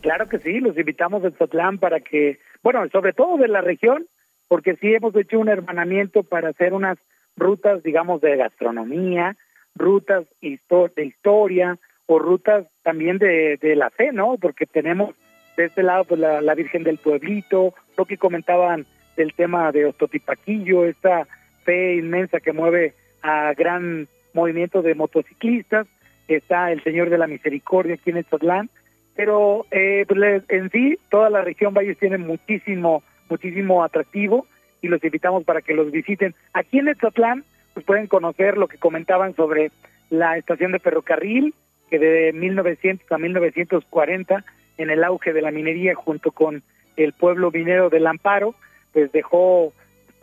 Claro 0.00 0.28
que 0.28 0.38
sí, 0.38 0.60
los 0.60 0.78
invitamos 0.78 1.24
a 1.24 1.26
Etzatlán 1.26 1.78
para 1.78 1.98
que, 1.98 2.38
bueno, 2.62 2.88
sobre 2.92 3.14
todo 3.14 3.36
de 3.36 3.48
la 3.48 3.62
región, 3.62 4.06
porque 4.46 4.76
sí 4.76 4.94
hemos 4.94 5.16
hecho 5.16 5.40
un 5.40 5.48
hermanamiento 5.48 6.22
para 6.22 6.50
hacer 6.50 6.72
unas 6.72 6.98
rutas, 7.38 7.82
digamos, 7.82 8.20
de 8.20 8.36
gastronomía, 8.36 9.36
rutas 9.74 10.26
de 10.40 11.04
historia 11.04 11.78
o 12.06 12.18
rutas 12.18 12.66
también 12.82 13.18
de, 13.18 13.58
de 13.58 13.76
la 13.76 13.90
fe, 13.90 14.12
¿no? 14.12 14.36
Porque 14.38 14.66
tenemos 14.66 15.14
de 15.58 15.66
este 15.66 15.82
lado 15.82 16.04
pues 16.04 16.20
la, 16.20 16.54
Virgen 16.54 16.84
del 16.84 16.98
Pueblito, 16.98 17.74
lo 17.96 18.04
que 18.04 18.16
comentaban 18.16 18.86
del 19.16 19.34
tema 19.34 19.72
de 19.72 19.86
Ostotipaquillo, 19.86 20.84
esta 20.84 21.26
fe 21.64 21.96
inmensa 21.96 22.38
que 22.38 22.52
mueve 22.52 22.94
a 23.22 23.52
gran 23.54 24.08
movimiento 24.32 24.82
de 24.82 24.94
motociclistas, 24.94 25.88
está 26.28 26.70
el 26.70 26.82
Señor 26.84 27.10
de 27.10 27.18
la 27.18 27.26
Misericordia 27.26 27.94
aquí 27.94 28.10
en 28.10 28.18
Etzatlán, 28.18 28.70
pero 29.16 29.66
eh, 29.72 30.04
pues, 30.06 30.44
en 30.48 30.70
sí 30.70 30.96
toda 31.10 31.28
la 31.28 31.42
región 31.42 31.74
Valles 31.74 31.98
tiene 31.98 32.18
muchísimo, 32.18 33.02
muchísimo 33.28 33.82
atractivo 33.82 34.46
y 34.80 34.88
los 34.88 35.02
invitamos 35.02 35.44
para 35.44 35.62
que 35.62 35.74
los 35.74 35.90
visiten. 35.90 36.34
Aquí 36.52 36.78
en 36.78 36.88
Etzatlán 36.88 37.44
pues 37.74 37.86
pueden 37.86 38.06
conocer 38.06 38.56
lo 38.56 38.68
que 38.68 38.78
comentaban 38.78 39.34
sobre 39.36 39.70
la 40.10 40.36
estación 40.36 40.72
de 40.72 40.78
ferrocarril, 40.78 41.54
que 41.90 41.98
de 41.98 42.32
1900 42.32 43.10
a 43.12 43.18
1940, 43.18 44.44
en 44.78 44.90
el 44.90 45.04
auge 45.04 45.32
de 45.32 45.42
la 45.42 45.50
minería 45.50 45.94
junto 45.94 46.32
con 46.32 46.62
el 46.96 47.12
pueblo 47.12 47.50
minero 47.50 47.90
del 47.90 48.06
Amparo, 48.06 48.54
pues 48.92 49.12
dejó 49.12 49.72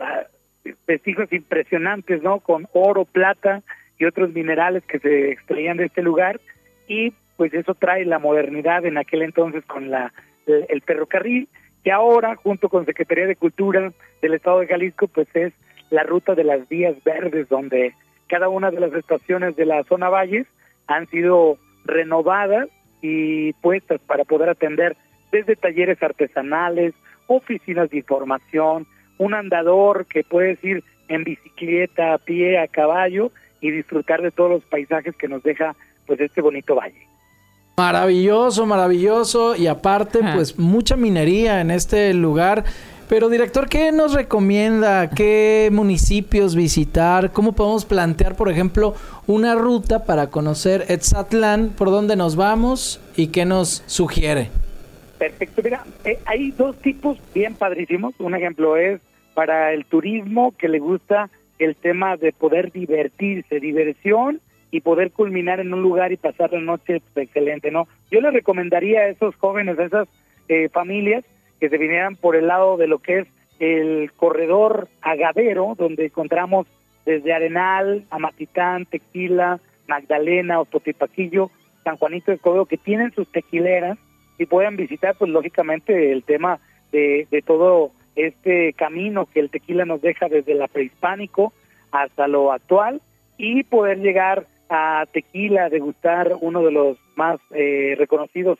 ah, 0.00 0.24
vestigios 0.86 1.32
impresionantes, 1.32 2.22
¿no? 2.22 2.40
Con 2.40 2.68
oro, 2.72 3.04
plata 3.04 3.62
y 3.98 4.04
otros 4.04 4.32
minerales 4.34 4.84
que 4.84 4.98
se 4.98 5.30
extraían 5.30 5.76
de 5.76 5.86
este 5.86 6.02
lugar 6.02 6.40
y 6.86 7.12
pues 7.36 7.52
eso 7.54 7.74
trae 7.74 8.04
la 8.04 8.18
modernidad 8.18 8.84
en 8.84 8.98
aquel 8.98 9.22
entonces 9.22 9.64
con 9.64 9.90
la 9.90 10.12
el 10.46 10.80
ferrocarril 10.82 11.48
que 11.82 11.90
ahora 11.90 12.36
junto 12.36 12.68
con 12.68 12.86
Secretaría 12.86 13.26
de 13.26 13.36
Cultura 13.36 13.92
del 14.22 14.34
Estado 14.34 14.60
de 14.60 14.66
Jalisco 14.66 15.08
pues 15.08 15.28
es 15.34 15.52
la 15.90 16.02
ruta 16.02 16.34
de 16.34 16.44
las 16.44 16.68
vías 16.68 16.96
verdes, 17.04 17.48
donde 17.48 17.94
cada 18.28 18.48
una 18.48 18.70
de 18.70 18.80
las 18.80 18.92
estaciones 18.92 19.56
de 19.56 19.66
la 19.66 19.84
zona 19.84 20.08
Valles 20.08 20.46
han 20.86 21.06
sido 21.08 21.58
renovadas 21.84 22.68
y 23.02 23.52
puestas 23.54 24.00
para 24.06 24.24
poder 24.24 24.48
atender 24.48 24.96
desde 25.30 25.56
talleres 25.56 26.02
artesanales, 26.02 26.94
oficinas 27.26 27.90
de 27.90 27.98
información, 27.98 28.86
un 29.18 29.34
andador 29.34 30.06
que 30.06 30.24
puedes 30.24 30.62
ir 30.64 30.82
en 31.08 31.24
bicicleta, 31.24 32.14
a 32.14 32.18
pie, 32.18 32.58
a 32.58 32.68
caballo 32.68 33.30
y 33.60 33.70
disfrutar 33.70 34.22
de 34.22 34.30
todos 34.30 34.50
los 34.50 34.64
paisajes 34.64 35.14
que 35.16 35.28
nos 35.28 35.42
deja 35.42 35.74
pues 36.06 36.20
este 36.20 36.40
bonito 36.40 36.74
valle. 36.74 37.06
Maravilloso, 37.76 38.64
maravilloso. 38.64 39.54
Y 39.54 39.66
aparte 39.66 40.20
pues 40.34 40.58
mucha 40.58 40.96
minería 40.96 41.60
en 41.60 41.70
este 41.70 42.12
lugar 42.14 42.64
pero 43.08 43.28
director, 43.28 43.68
¿qué 43.68 43.92
nos 43.92 44.14
recomienda? 44.14 45.10
¿Qué 45.10 45.68
municipios 45.72 46.56
visitar? 46.56 47.32
¿Cómo 47.32 47.52
podemos 47.52 47.84
plantear, 47.84 48.36
por 48.36 48.50
ejemplo, 48.50 48.94
una 49.26 49.54
ruta 49.54 50.04
para 50.04 50.28
conocer 50.28 50.84
Etzatlán? 50.88 51.70
¿Por 51.70 51.90
dónde 51.90 52.16
nos 52.16 52.36
vamos 52.36 53.00
y 53.16 53.28
qué 53.28 53.44
nos 53.44 53.84
sugiere? 53.86 54.50
Perfecto, 55.18 55.62
mira, 55.62 55.84
eh, 56.04 56.18
hay 56.26 56.50
dos 56.50 56.76
tipos 56.76 57.18
bien 57.32 57.54
padrísimos. 57.54 58.14
Un 58.18 58.34
ejemplo 58.34 58.76
es 58.76 59.00
para 59.34 59.72
el 59.72 59.84
turismo 59.84 60.54
que 60.56 60.68
le 60.68 60.78
gusta 60.78 61.30
el 61.58 61.76
tema 61.76 62.16
de 62.16 62.32
poder 62.32 62.72
divertirse, 62.72 63.60
diversión 63.60 64.40
y 64.70 64.80
poder 64.80 65.12
culminar 65.12 65.60
en 65.60 65.72
un 65.72 65.80
lugar 65.80 66.12
y 66.12 66.16
pasar 66.16 66.52
la 66.52 66.60
noche 66.60 67.00
excelente, 67.14 67.70
¿no? 67.70 67.86
Yo 68.10 68.20
le 68.20 68.30
recomendaría 68.30 69.00
a 69.00 69.08
esos 69.08 69.34
jóvenes, 69.36 69.78
a 69.78 69.84
esas 69.84 70.08
eh, 70.48 70.68
familias, 70.70 71.24
que 71.60 71.68
se 71.68 71.78
vinieran 71.78 72.16
por 72.16 72.36
el 72.36 72.46
lado 72.46 72.76
de 72.76 72.86
lo 72.86 72.98
que 72.98 73.20
es 73.20 73.28
el 73.58 74.12
corredor 74.12 74.88
agadero, 75.00 75.74
donde 75.76 76.06
encontramos 76.06 76.66
desde 77.04 77.32
Arenal, 77.32 78.04
Amatitán, 78.10 78.86
Tequila, 78.86 79.60
Magdalena, 79.86 80.60
Ototipaquillo, 80.60 81.50
San 81.84 81.96
Juanito 81.96 82.32
de 82.32 82.38
Codo, 82.38 82.66
que 82.66 82.76
tienen 82.76 83.12
sus 83.14 83.30
tequileras 83.30 83.98
y 84.38 84.46
puedan 84.46 84.76
visitar, 84.76 85.14
pues 85.16 85.30
lógicamente, 85.30 86.12
el 86.12 86.24
tema 86.24 86.58
de, 86.92 87.26
de 87.30 87.42
todo 87.42 87.92
este 88.16 88.72
camino 88.72 89.26
que 89.26 89.40
el 89.40 89.50
tequila 89.50 89.84
nos 89.84 90.00
deja 90.00 90.28
desde 90.28 90.54
la 90.54 90.68
prehispánico 90.68 91.52
hasta 91.92 92.26
lo 92.26 92.52
actual 92.52 93.00
y 93.38 93.62
poder 93.64 93.98
llegar 93.98 94.46
a 94.68 95.04
Tequila, 95.12 95.68
degustar 95.68 96.34
uno 96.40 96.62
de 96.64 96.72
los 96.72 96.98
más 97.14 97.38
eh, 97.50 97.94
reconocidos 97.98 98.58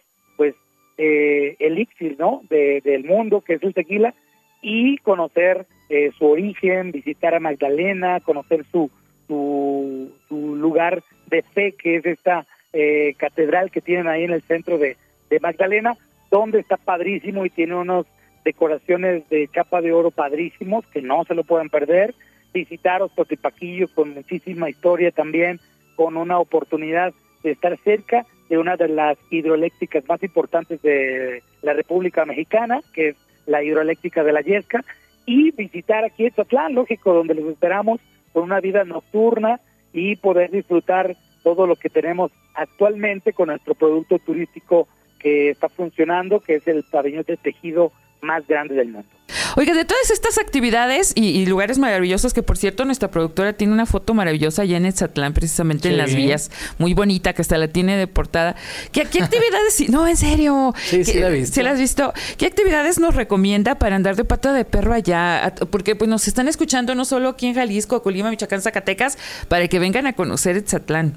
eh, 0.99 1.57
elixir 1.59 2.17
¿no? 2.19 2.43
De, 2.49 2.81
del 2.83 3.05
mundo, 3.05 3.41
que 3.41 3.55
es 3.55 3.63
el 3.63 3.75
tequila, 3.75 4.15
y 4.63 4.99
conocer 4.99 5.67
eh, 5.89 6.11
su 6.19 6.27
origen, 6.27 6.93
visitar 6.93 7.35
a 7.35 7.41
Magdalena, 7.41 8.21
conocer 8.21 8.65
su, 8.73 8.91
su, 9.29 10.13
su 10.29 10.57
lugar 10.57 11.03
de 11.29 11.43
fe, 11.43 11.73
que 11.73 11.97
es 11.97 12.07
esta 12.07 12.47
eh, 12.73 13.15
catedral 13.17 13.71
que 13.71 13.81
tienen 13.81 14.09
ahí 14.09 14.25
en 14.25 14.33
el 14.33 14.43
centro 14.43 14.79
de, 14.79 14.97
Magdalena, 15.41 15.97
donde 16.31 16.61
está 16.61 16.77
padrísimo 16.77 17.45
y 17.45 17.51
tiene 17.51 17.75
unos 17.75 18.07
decoraciones 18.45 19.29
de 19.29 19.49
capa 19.49 19.81
de 19.81 19.93
oro 19.93 20.11
padrísimos 20.11 20.87
que 20.87 21.03
no 21.03 21.25
se 21.25 21.35
lo 21.35 21.43
pueden 21.43 21.69
perder. 21.69 22.15
Visitar 22.53 23.03
Ostotipaquillo 23.03 23.89
con 23.89 24.15
muchísima 24.15 24.71
historia 24.71 25.11
también, 25.11 25.59
con 25.97 26.17
una 26.17 26.39
oportunidad 26.39 27.13
de 27.43 27.53
estar 27.53 27.77
cerca 27.79 28.25
de 28.49 28.59
una 28.59 28.77
de 28.77 28.89
las 28.89 29.19
hidroeléctricas 29.31 30.07
más 30.09 30.23
importantes 30.23 30.81
de 30.83 31.43
la 31.63 31.73
República 31.73 32.25
Mexicana, 32.25 32.81
que 32.93 33.09
es 33.09 33.17
la 33.47 33.63
hidroeléctrica 33.63 34.23
de 34.25 34.33
la 34.33 34.41
Yesca, 34.41 34.85
y 35.25 35.51
visitar 35.51 36.05
aquí 36.05 36.27
Etzatlán, 36.27 36.75
lógico, 36.75 37.13
donde 37.13 37.35
los 37.35 37.47
esperamos 37.47 38.01
con 38.33 38.45
una 38.45 38.61
vida 38.61 38.85
nocturna 38.85 39.61
y 39.93 40.17
poder 40.17 40.51
disfrutar 40.51 41.17
todo 41.43 41.67
lo 41.67 41.77
que 41.77 41.91
tenemos 41.91 42.31
actualmente 42.55 43.33
con 43.33 43.49
nuestro 43.49 43.75
producto 43.75 44.19
turístico 44.19 44.89
que 45.19 45.51
está 45.51 45.69
funcionando, 45.69 46.41
que 46.41 46.57
es 46.57 46.69
el 46.69 46.85
pabellón 46.85 47.25
de 47.27 47.37
tejido 47.37 47.93
más 48.21 48.47
grande 48.47 48.75
del 48.75 48.89
mundo. 48.89 49.16
Oiga, 49.59 49.73
de 49.73 49.87
todas 49.87 50.11
estas 50.11 50.37
actividades 50.37 51.15
y, 51.17 51.47
lugares 51.47 51.79
maravillosos, 51.79 52.35
que 52.35 52.43
por 52.43 52.59
cierto 52.59 52.85
nuestra 52.85 53.11
productora 53.11 53.55
tiene 53.55 53.73
una 53.73 53.87
foto 53.87 54.13
maravillosa 54.13 54.61
allá 54.61 54.77
en 54.77 54.85
Etzatlán, 54.85 55.33
precisamente 55.33 55.89
en 55.89 55.97
las 55.97 56.15
vías, 56.15 56.51
muy 56.79 56.93
bonita, 56.93 57.33
que 57.33 57.41
hasta 57.41 57.57
la 57.57 57.69
tiene 57.69 57.97
de 57.97 58.07
portada. 58.07 58.55
¿Qué, 58.93 59.01
actividades? 59.23 59.89
no, 59.89 60.07
en 60.07 60.19
serio. 60.19 60.75
Sí, 60.77 61.05
sí 61.05 61.19
la 61.19 61.29
he 61.29 61.33
visto. 61.33 61.55
¿Sí 61.55 61.63
la 61.63 61.71
has 61.71 61.81
visto? 61.81 62.13
¿Qué 62.37 62.45
actividades 62.45 63.01
nos 63.01 63.17
recomienda 63.17 63.77
para 63.77 63.97
andar 63.97 64.15
de 64.15 64.27
pata 64.27 64.53
de 64.53 64.67
perro 64.67 64.93
allá? 64.93 65.55
Porque 65.71 65.97
pues 65.97 66.11
nos 66.11 66.29
están 66.29 66.49
escuchando 66.49 66.95
no 66.95 67.07
solo 67.07 67.31
aquí 67.31 67.47
en 67.47 67.55
Jalisco, 67.55 68.03
Colima, 68.03 68.29
Michoacán, 68.29 68.61
Zacatecas, 68.61 69.17
para 69.49 69.69
que 69.69 69.79
vengan 69.79 70.07
a 70.07 70.13
conocer 70.13 70.59
Etzatlán. 70.59 71.15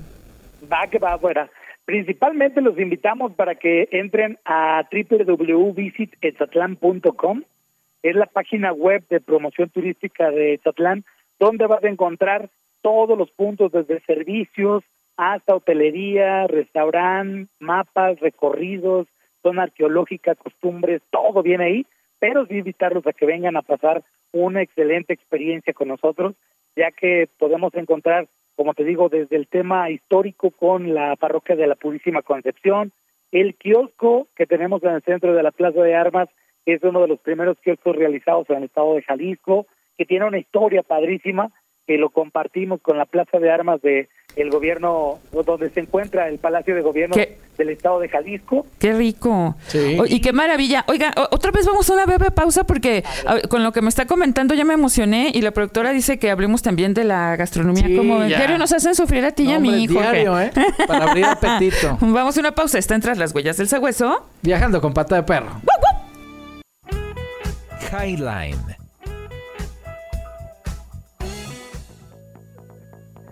Va 0.72 0.88
que 0.90 0.98
va 0.98 1.16
afuera. 1.16 1.52
Principalmente 1.84 2.62
los 2.62 2.80
invitamos 2.80 3.34
para 3.34 3.56
que 3.56 3.90
entren 3.92 4.40
a 4.46 4.88
www.visitetzatlan.com 4.90 7.44
es 8.04 8.16
la 8.16 8.26
página 8.26 8.72
web 8.72 9.06
de 9.10 9.20
promoción 9.20 9.70
turística 9.70 10.32
de 10.32 10.60
Tatlán, 10.64 11.04
donde 11.40 11.68
vas 11.68 11.84
a 11.84 11.90
encontrar 11.90 12.50
todos 12.82 13.18
los 13.18 13.32
puntos 13.32 13.72
desde 13.72 14.02
servicios 14.02 14.84
hasta 15.18 15.56
hotelería, 15.56 16.48
restaurante, 16.48 17.52
mapas, 17.60 18.20
recorridos, 18.20 19.08
zona 19.42 19.64
arqueológica, 19.64 20.36
costumbres, 20.36 21.02
todo 21.12 21.44
viene 21.44 21.66
ahí, 21.66 21.86
pero 22.20 22.46
sí 22.46 22.58
invitarlos 22.58 23.06
a 23.06 23.14
que 23.14 23.26
vengan 23.26 23.58
a 23.58 23.62
pasar 23.62 24.04
una 24.32 24.62
excelente 24.62 25.14
experiencia 25.14 25.74
con 25.74 25.90
nosotros, 25.90 26.36
ya 26.76 26.92
que 26.92 27.28
podemos 27.38 27.74
encontrar, 27.74 28.28
como 28.56 28.74
te 28.74 28.84
digo, 28.84 29.10
desde 29.10 29.36
el 29.36 29.48
tema 29.48 29.90
histórico 29.90 30.52
con 30.52 30.94
la 30.94 31.16
parroquia 31.16 31.56
de 31.56 31.68
la 31.68 31.76
Purísima 31.76 32.22
Concepción, 32.22 32.92
el 33.32 33.56
kiosco 33.56 34.28
que 34.36 34.46
tenemos 34.46 34.84
en 34.84 34.92
el 34.92 35.04
centro 35.04 35.34
de 35.34 35.44
la 35.44 35.52
Plaza 35.52 35.82
de 35.82 35.96
Armas, 35.96 36.30
es 36.66 36.84
uno 36.84 37.02
de 37.02 37.08
los 37.08 37.20
primeros 37.20 37.58
kioscos 37.60 37.96
realizados 37.96 38.50
en 38.50 38.58
el 38.58 38.64
estado 38.66 38.96
de 38.96 39.04
Jalisco, 39.04 39.66
que 39.98 40.06
tiene 40.06 40.26
una 40.26 40.40
historia 40.40 40.84
padrísima, 40.84 41.52
que 41.86 41.98
lo 41.98 42.10
compartimos 42.10 42.82
con 42.82 42.98
la 42.98 43.06
Plaza 43.06 43.40
de 43.40 43.50
Armas 43.50 43.82
de 43.82 44.10
el 44.36 44.52
gobierno, 44.52 45.20
donde 45.46 45.70
se 45.72 45.80
encuentra 45.80 46.28
el 46.30 46.38
Palacio 46.38 46.76
de 46.76 46.82
Gobierno 46.82 47.16
del 47.58 47.70
Estado 47.70 48.00
de 48.00 48.10
Jalisco. 48.10 48.66
Qué 48.78 48.94
rico. 48.94 49.56
y 50.08 50.22
qué 50.22 50.32
maravilla. 50.32 50.86
Oiga, 50.88 51.14
otra 51.32 51.52
vez 51.52 51.66
vamos 51.66 51.90
a 51.90 51.94
una 51.94 52.06
breve 52.06 52.32
pausa 52.32 52.64
porque 52.64 53.04
con 53.50 53.64
lo 53.64 53.72
que 53.72 53.82
me 53.82 53.90
está 53.90 54.06
comentando 54.06 54.54
ya 54.54 54.66
me 54.66 54.76
emocioné 54.76 55.32
y 55.34 55.42
la 55.42 55.52
productora 55.52 55.92
dice 55.92 56.20
que 56.20 56.30
hablemos 56.30 56.62
también 56.62 56.94
de 56.94 57.04
la 57.04 57.36
gastronomía. 57.36 57.98
como 57.98 58.24
diario 58.24 58.58
nos 58.58 58.72
hacen 58.72 58.96
sufrir 58.96 59.26
a 59.26 59.32
ti 59.32 59.44
y 59.44 59.54
a 59.54 59.60
mí, 59.60 59.88
diario, 59.88 60.40
¿eh? 60.40 60.52
Para 60.88 61.10
abrir 61.10 61.26
apetito. 61.26 61.98
vamos 62.02 62.38
a 62.38 62.40
una 62.40 62.54
pausa. 62.54 62.78
Está 62.78 62.96
entre 62.96 63.16
las 63.16 63.34
huellas 63.34 63.58
del 63.58 63.68
sagüeso. 63.68 64.26
Viajando 64.42 64.80
con 64.80 64.94
pata 64.94 65.16
de 65.16 65.24
perro. 65.24 65.50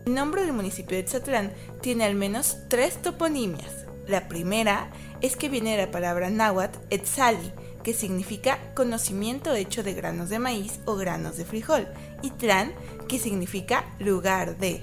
El 0.07 0.15
nombre 0.15 0.41
del 0.41 0.53
municipio 0.53 0.97
de 0.97 1.03
Tzatlán 1.03 1.53
tiene 1.81 2.05
al 2.05 2.15
menos 2.15 2.57
tres 2.67 2.99
toponimias. 2.99 3.85
La 4.07 4.27
primera 4.27 4.89
es 5.21 5.35
que 5.35 5.49
viene 5.49 5.77
de 5.77 5.85
la 5.85 5.91
palabra 5.91 6.31
náhuatl 6.31 6.79
etzali, 6.89 7.51
que 7.83 7.93
significa 7.93 8.57
conocimiento 8.73 9.53
hecho 9.53 9.83
de 9.83 9.93
granos 9.93 10.29
de 10.29 10.39
maíz 10.39 10.79
o 10.85 10.95
granos 10.95 11.37
de 11.37 11.45
frijol, 11.45 11.87
y 12.23 12.31
tlán, 12.31 12.73
que 13.07 13.19
significa 13.19 13.85
lugar 13.99 14.57
de. 14.57 14.81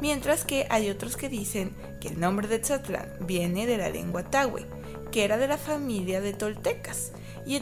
Mientras 0.00 0.44
que 0.44 0.66
hay 0.70 0.90
otros 0.90 1.16
que 1.16 1.28
dicen 1.28 1.76
que 2.00 2.08
el 2.08 2.18
nombre 2.18 2.48
de 2.48 2.58
Tzatlán 2.58 3.14
viene 3.20 3.68
de 3.68 3.78
la 3.78 3.90
lengua 3.90 4.24
tahue, 4.24 4.66
que 5.12 5.24
era 5.24 5.36
de 5.36 5.46
la 5.46 5.56
familia 5.56 6.20
de 6.20 6.32
toltecas, 6.32 7.12
y 7.46 7.56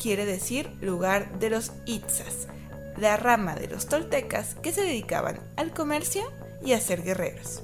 quiere 0.00 0.24
decir 0.24 0.70
lugar 0.80 1.38
de 1.38 1.50
los 1.50 1.72
Itzas, 1.86 2.48
la 2.96 3.16
rama 3.16 3.54
de 3.54 3.68
los 3.68 3.86
toltecas 3.86 4.54
que 4.56 4.72
se 4.72 4.82
dedicaban 4.82 5.40
al 5.56 5.72
comercio 5.72 6.22
y 6.64 6.72
a 6.72 6.80
ser 6.80 7.02
guerreros. 7.02 7.62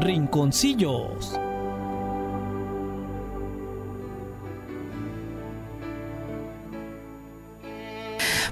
Rinconcillos. 0.00 1.38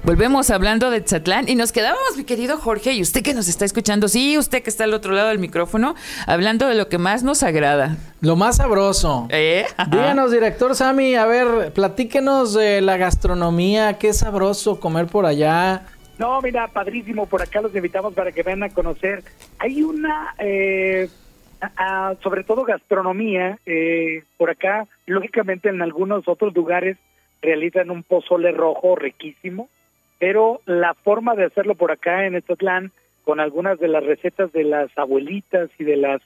Volvemos 0.09 0.49
hablando 0.49 0.89
de 0.89 1.01
Tzatlán 1.01 1.47
y 1.47 1.53
nos 1.53 1.71
quedábamos, 1.71 2.17
mi 2.17 2.23
querido 2.23 2.57
Jorge, 2.57 2.93
y 2.93 3.01
usted 3.03 3.21
que 3.21 3.35
nos 3.35 3.47
está 3.47 3.63
escuchando, 3.63 4.07
sí, 4.07 4.39
usted 4.39 4.63
que 4.63 4.71
está 4.71 4.85
al 4.85 4.95
otro 4.95 5.13
lado 5.13 5.27
del 5.27 5.37
micrófono, 5.37 5.93
hablando 6.25 6.67
de 6.67 6.73
lo 6.73 6.89
que 6.89 6.97
más 6.97 7.21
nos 7.21 7.43
agrada. 7.43 7.95
Lo 8.19 8.35
más 8.35 8.57
sabroso. 8.57 9.27
¿Eh? 9.29 9.67
Díganos, 9.91 10.31
director 10.31 10.73
Sami, 10.73 11.13
a 11.13 11.27
ver, 11.27 11.73
platíquenos 11.73 12.55
de 12.55 12.81
la 12.81 12.97
gastronomía, 12.97 13.99
qué 13.99 14.11
sabroso 14.13 14.79
comer 14.79 15.05
por 15.05 15.27
allá. 15.27 15.83
No, 16.17 16.41
mira, 16.41 16.67
padrísimo, 16.69 17.27
por 17.27 17.43
acá 17.43 17.61
los 17.61 17.75
invitamos 17.75 18.15
para 18.15 18.31
que 18.31 18.41
vengan 18.41 18.71
a 18.71 18.73
conocer. 18.73 19.23
Hay 19.59 19.83
una, 19.83 20.33
eh, 20.39 21.07
sobre 22.23 22.43
todo 22.45 22.63
gastronomía, 22.63 23.59
eh, 23.67 24.23
por 24.37 24.49
acá, 24.49 24.87
lógicamente 25.05 25.69
en 25.69 25.83
algunos 25.83 26.27
otros 26.27 26.55
lugares 26.55 26.97
realizan 27.43 27.91
un 27.91 28.01
pozole 28.01 28.51
rojo 28.51 28.95
riquísimo, 28.95 29.69
pero 30.19 30.61
la 30.65 30.93
forma 30.93 31.35
de 31.35 31.45
hacerlo 31.45 31.75
por 31.75 31.91
acá 31.91 32.25
en 32.27 32.35
Estatlán, 32.35 32.91
con 33.23 33.39
algunas 33.39 33.79
de 33.79 33.87
las 33.87 34.03
recetas 34.03 34.51
de 34.51 34.63
las 34.63 34.95
abuelitas 34.97 35.69
y 35.79 35.83
de 35.83 35.95
las 35.95 36.21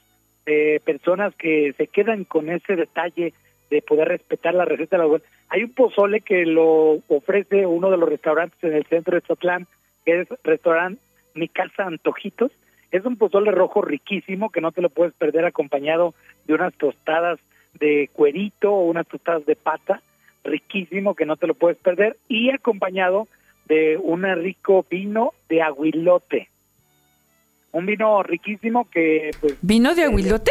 eh, 0.46 0.80
personas 0.84 1.34
que 1.36 1.72
se 1.76 1.86
quedan 1.86 2.24
con 2.24 2.50
ese 2.50 2.76
detalle 2.76 3.32
de 3.70 3.82
poder 3.82 4.08
respetar 4.08 4.54
la 4.54 4.64
receta 4.64 4.96
de 4.96 4.98
la 4.98 5.04
abuela. 5.04 5.24
Hay 5.48 5.62
un 5.62 5.72
pozole 5.72 6.20
que 6.20 6.44
lo 6.44 6.98
ofrece 7.08 7.66
uno 7.66 7.90
de 7.90 7.96
los 7.96 8.08
restaurantes 8.08 8.62
en 8.62 8.74
el 8.74 8.84
centro 8.86 9.12
de 9.12 9.18
Estatlán, 9.18 9.66
que 10.04 10.20
es 10.22 10.28
restaurante 10.42 11.00
Mi 11.34 11.48
Casa 11.48 11.84
Antojitos. 11.84 12.52
Es 12.90 13.04
un 13.04 13.16
pozole 13.16 13.50
rojo 13.50 13.82
riquísimo 13.82 14.50
que 14.50 14.60
no 14.60 14.72
te 14.72 14.82
lo 14.82 14.90
puedes 14.90 15.14
perder 15.14 15.44
acompañado 15.44 16.14
de 16.46 16.54
unas 16.54 16.74
tostadas 16.74 17.38
de 17.74 18.08
cuerito 18.12 18.72
o 18.72 18.84
unas 18.84 19.06
tostadas 19.06 19.44
de 19.46 19.56
pata, 19.56 20.02
riquísimo 20.44 21.14
que 21.14 21.26
no 21.26 21.36
te 21.36 21.46
lo 21.46 21.54
puedes 21.54 21.78
perder, 21.78 22.16
y 22.28 22.50
acompañado 22.50 23.28
de 23.66 23.96
un 23.96 24.22
rico 24.22 24.86
vino 24.88 25.32
de 25.48 25.62
aguilote. 25.62 26.48
Un 27.72 27.86
vino 27.86 28.22
riquísimo 28.22 28.88
que... 28.90 29.30
Pues, 29.40 29.56
¿Vino 29.62 29.94
de 29.94 30.04
aguilote? 30.04 30.50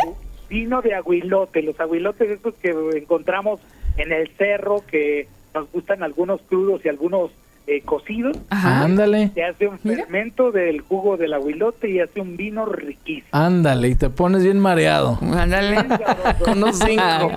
vino 0.54 0.82
de 0.84 0.93
aguilote, 0.93 1.63
los 1.63 1.80
aguilotes 1.80 2.30
esos 2.30 2.54
que 2.56 2.76
encontramos 2.95 3.60
en 3.97 4.12
el 4.12 4.30
cerro, 4.38 4.84
que 4.86 5.28
nos 5.54 5.71
gustan 5.71 6.04
algunos 6.04 6.41
crudos 6.41 6.86
y 6.86 6.89
algunos 6.89 7.32
eh, 7.65 7.82
cocidos. 7.82 8.38
Ándale. 8.49 9.32
Se 9.34 9.43
hace 9.43 9.67
un 9.67 9.80
fermento 9.80 10.52
del 10.52 10.82
jugo 10.82 11.17
del 11.17 11.34
aguilote 11.34 11.89
y 11.89 11.99
hace 11.99 12.21
un 12.21 12.38
vino 12.38 12.65
riquísimo. 12.65 13.30
Ándale, 13.32 13.89
y 13.89 13.95
te 13.95 14.10
pones 14.10 14.43
bien 14.43 14.60
mareado. 14.60 15.17
Ándale. 15.21 15.78
Con 16.45 16.60
unos 16.60 16.78
cinco. 16.78 17.32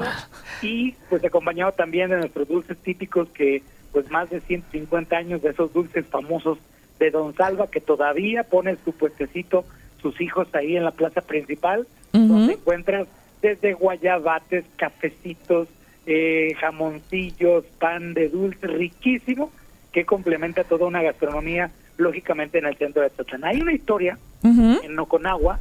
Y 0.62 0.92
pues 1.08 1.24
acompañado 1.24 1.72
también 1.72 2.10
de 2.10 2.18
nuestros 2.18 2.48
dulces 2.48 2.76
típicos 2.78 3.28
que 3.30 3.62
pues 3.92 4.11
más 4.11 4.31
de 4.31 4.40
150 4.40 5.16
años 5.16 5.42
de 5.42 5.51
esos 5.51 5.72
dulces 5.72 6.07
famosos 6.07 6.59
de 6.99 7.11
Don 7.11 7.35
Salva 7.35 7.68
que 7.70 7.81
todavía 7.81 8.44
pone 8.44 8.77
su 8.85 8.92
puestecito, 8.92 9.64
sus 10.01 10.20
hijos 10.20 10.49
ahí 10.55 10.77
en 10.77 10.85
la 10.85 10.92
plaza 10.92 11.20
principal, 11.20 11.87
donde 12.12 12.55
encuentras 12.55 13.07
desde 13.42 13.75
guayabates, 13.75 14.64
cafecitos, 14.77 15.68
eh, 16.07 16.55
jamoncillos, 16.59 17.64
pan 17.79 18.14
de 18.14 18.29
dulce 18.31 18.66
riquísimo 18.66 19.51
que 19.92 20.05
complementa 20.05 20.64
toda 20.64 20.87
una 20.87 21.03
gastronomía, 21.03 21.70
lógicamente 21.96 22.59
en 22.59 22.66
el 22.66 22.77
centro 22.77 23.03
de 23.03 23.11
Tlaxcala. 23.11 23.49
Hay 23.49 23.61
una 23.61 23.72
historia 23.72 24.18
en 24.42 24.94
Noconagua, 24.94 25.59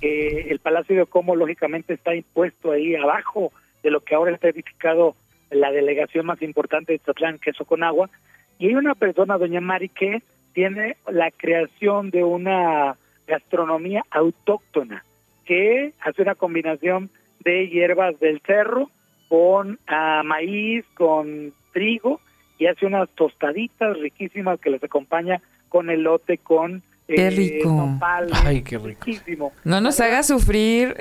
que 0.00 0.48
el 0.50 0.58
Palacio 0.60 0.96
de 0.96 1.06
Como 1.06 1.34
lógicamente 1.34 1.94
está 1.94 2.14
impuesto 2.14 2.70
ahí 2.70 2.94
abajo 2.94 3.52
de 3.82 3.90
lo 3.90 4.00
que 4.00 4.14
ahora 4.14 4.32
está 4.32 4.48
edificado 4.48 5.16
la 5.50 5.70
delegación 5.72 6.26
más 6.26 6.40
importante 6.42 6.92
de 6.92 6.98
Tlatlán, 6.98 7.38
que 7.38 7.50
es 7.50 7.60
Oconagua, 7.60 8.10
y 8.58 8.66
hay 8.68 8.74
una 8.74 8.94
persona, 8.94 9.38
doña 9.38 9.60
Mari, 9.60 9.88
que 9.88 10.22
tiene 10.52 10.96
la 11.10 11.30
creación 11.30 12.10
de 12.10 12.24
una 12.24 12.96
gastronomía 13.26 14.04
autóctona. 14.10 15.04
que 15.44 15.92
hace 16.00 16.20
una 16.22 16.34
combinación 16.34 17.08
de 17.40 17.68
hierbas 17.68 18.18
del 18.20 18.40
cerro 18.46 18.90
con 19.28 19.78
ah, 19.86 20.22
maíz, 20.24 20.84
con 20.94 21.52
trigo 21.72 22.20
y 22.58 22.66
hace 22.66 22.84
unas 22.84 23.08
tostaditas 23.14 23.96
riquísimas 23.98 24.58
que 24.60 24.68
les 24.70 24.82
acompaña 24.84 25.40
con 25.70 25.88
elote, 25.88 26.36
con 26.38 26.82
Qué 27.06 27.30
rico. 27.30 27.70
nopales, 27.70 28.32
Ay, 28.44 28.60
qué 28.62 28.76
rico. 28.76 28.88
riquísimo. 29.06 29.52
No 29.64 29.80
nos 29.80 29.98
haga 30.00 30.22
sufrir. 30.22 30.94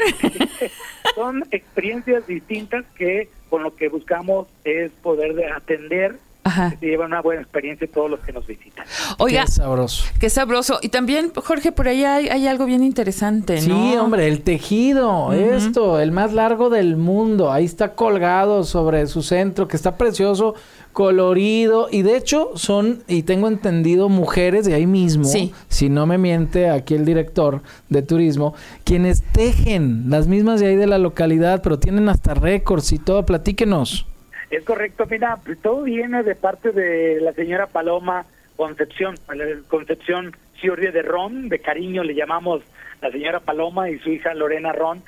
Son 1.17 1.43
experiencias 1.49 2.27
distintas 2.27 2.85
que 2.95 3.27
con 3.49 3.63
lo 3.63 3.75
que 3.75 3.89
buscamos 3.89 4.47
es 4.63 4.91
poder 5.01 5.33
de 5.33 5.47
atender 5.47 6.19
Ajá. 6.47 6.75
se 6.79 6.85
llevan 6.85 7.07
una 7.07 7.21
buena 7.21 7.41
experiencia 7.41 7.87
todos 7.93 8.09
los 8.09 8.19
que 8.21 8.31
nos 8.33 8.45
visitan. 8.47 8.85
Oiga, 9.17 9.45
Qué 9.45 9.51
sabroso. 9.51 10.05
qué 10.19 10.29
sabroso. 10.29 10.79
Y 10.81 10.89
también, 10.89 11.31
Jorge, 11.35 11.71
por 11.71 11.87
ahí 11.87 12.03
hay, 12.03 12.27
hay 12.29 12.47
algo 12.47 12.65
bien 12.65 12.83
interesante, 12.83 13.55
¿no? 13.61 13.91
Sí, 13.91 13.95
hombre, 13.97 14.27
el 14.27 14.41
tejido, 14.41 15.33
esto, 15.33 15.99
el 15.99 16.11
más 16.11 16.33
largo 16.33 16.69
del 16.69 16.95
mundo. 16.97 17.51
Ahí 17.51 17.65
está 17.65 17.93
colgado 17.95 18.63
sobre 18.63 19.05
su 19.07 19.21
centro, 19.23 19.67
que 19.67 19.75
está 19.77 19.97
precioso, 19.97 20.55
colorido. 20.93 21.87
Y 21.91 22.01
de 22.01 22.17
hecho, 22.17 22.51
son, 22.55 23.03
y 23.07 23.23
tengo 23.23 23.47
entendido, 23.47 24.09
mujeres 24.09 24.65
de 24.65 24.73
ahí 24.73 24.85
mismo, 24.87 25.25
Sí. 25.25 25.53
si 25.69 25.89
no 25.89 26.05
me 26.05 26.17
miente 26.17 26.69
aquí 26.69 26.95
el 26.95 27.05
director 27.05 27.61
de 27.89 28.01
turismo, 28.01 28.53
quienes 28.83 29.21
tejen, 29.21 30.09
las 30.09 30.27
mismas 30.27 30.59
de 30.59 30.67
ahí 30.67 30.75
de 30.75 30.87
la 30.87 30.97
localidad, 30.97 31.61
pero 31.61 31.79
tienen 31.79 32.09
hasta 32.09 32.33
récords 32.33 32.91
y 32.91 32.99
todo. 32.99 33.25
Platíquenos. 33.25 34.05
Es 34.49 34.63
correcto, 34.63 35.05
mira, 35.09 35.37
todo 35.61 35.83
viene 35.83 36.23
de 36.23 36.35
parte 36.35 36.71
de 36.71 37.19
la 37.19 37.33
señora 37.33 37.67
Paloma 37.67 38.25
Concepción, 38.55 39.15
Concepción 39.67 40.35
Ciordia 40.59 40.91
de 40.91 41.01
Ron, 41.01 41.49
de 41.49 41.59
cariño 41.59 42.03
le 42.03 42.15
llamamos 42.15 42.63
la 43.01 43.11
señora 43.11 43.41
Paloma 43.41 43.89
y 43.89 43.99
su 43.99 44.09
hija 44.09 44.33
Lorena 44.33 44.71
Ron, 44.71 45.03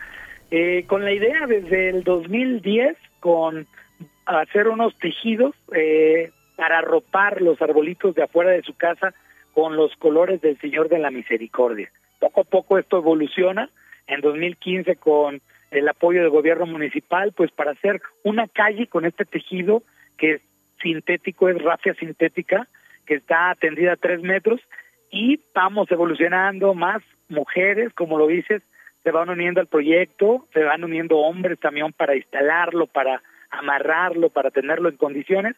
eh, 0.52 0.84
con 0.88 1.06
la 1.06 1.14
idea 1.14 1.48
desde 1.48 1.90
el 1.90 2.04
2010 2.04 2.98
con 3.20 3.66
hacer 4.26 4.68
unos 4.68 4.96
tejidos 4.98 5.56
eh, 5.74 6.32
para 6.56 6.80
arropar 6.80 7.42
los 7.42 7.62
arbolitos 7.62 8.16
de 8.16 8.24
afuera 8.24 8.52
de 8.52 8.62
su 8.62 8.76
casa 8.76 9.14
con 9.54 9.76
los 9.76 9.96
colores 9.96 10.42
del 10.42 10.60
Señor 10.60 10.90
de 10.90 11.00
la 11.00 11.12
Misericordia. 11.12 11.90
Poco 12.20 12.42
a 12.42 12.44
poco 12.44 12.78
esto 12.78 12.98
evoluciona. 12.98 13.70
En 14.08 14.22
2015 14.22 14.96
con 14.96 15.42
el 15.72 15.88
apoyo 15.88 16.22
del 16.22 16.30
gobierno 16.30 16.66
municipal, 16.66 17.34
pues 17.34 17.52
para 17.52 17.72
hacer 17.72 18.02
una 18.24 18.48
calle 18.48 18.88
con 18.88 19.06
este 19.06 19.26
tejido 19.26 19.84
que 20.18 20.34
es 20.34 20.42
sintético, 20.82 21.50
es 21.50 21.62
rafia 21.62 21.94
sintética, 21.96 22.68
que 23.06 23.16
está 23.16 23.56
tendida 23.60 23.94
a 23.94 23.98
tres 23.98 24.22
metros 24.22 24.62
y 25.12 25.40
vamos 25.54 25.92
evolucionando 25.92 26.74
más 26.74 27.02
mujeres, 27.28 27.94
como 27.94 28.18
lo 28.18 28.28
dices, 28.28 28.62
se 29.04 29.12
van 29.12 29.30
uniendo 29.30 29.62
al 29.62 29.68
proyecto, 29.68 30.48
se 30.54 30.64
van 30.64 30.84
uniendo 30.84 31.18
hombres 31.18 31.60
también 31.60 31.94
para 31.94 32.16
instalarlo, 32.16 32.88
para 32.88 33.22
amarrarlo, 33.50 34.30
para 34.30 34.52
tenerlo 34.52 34.90
en 34.90 34.98
condiciones 34.98 35.56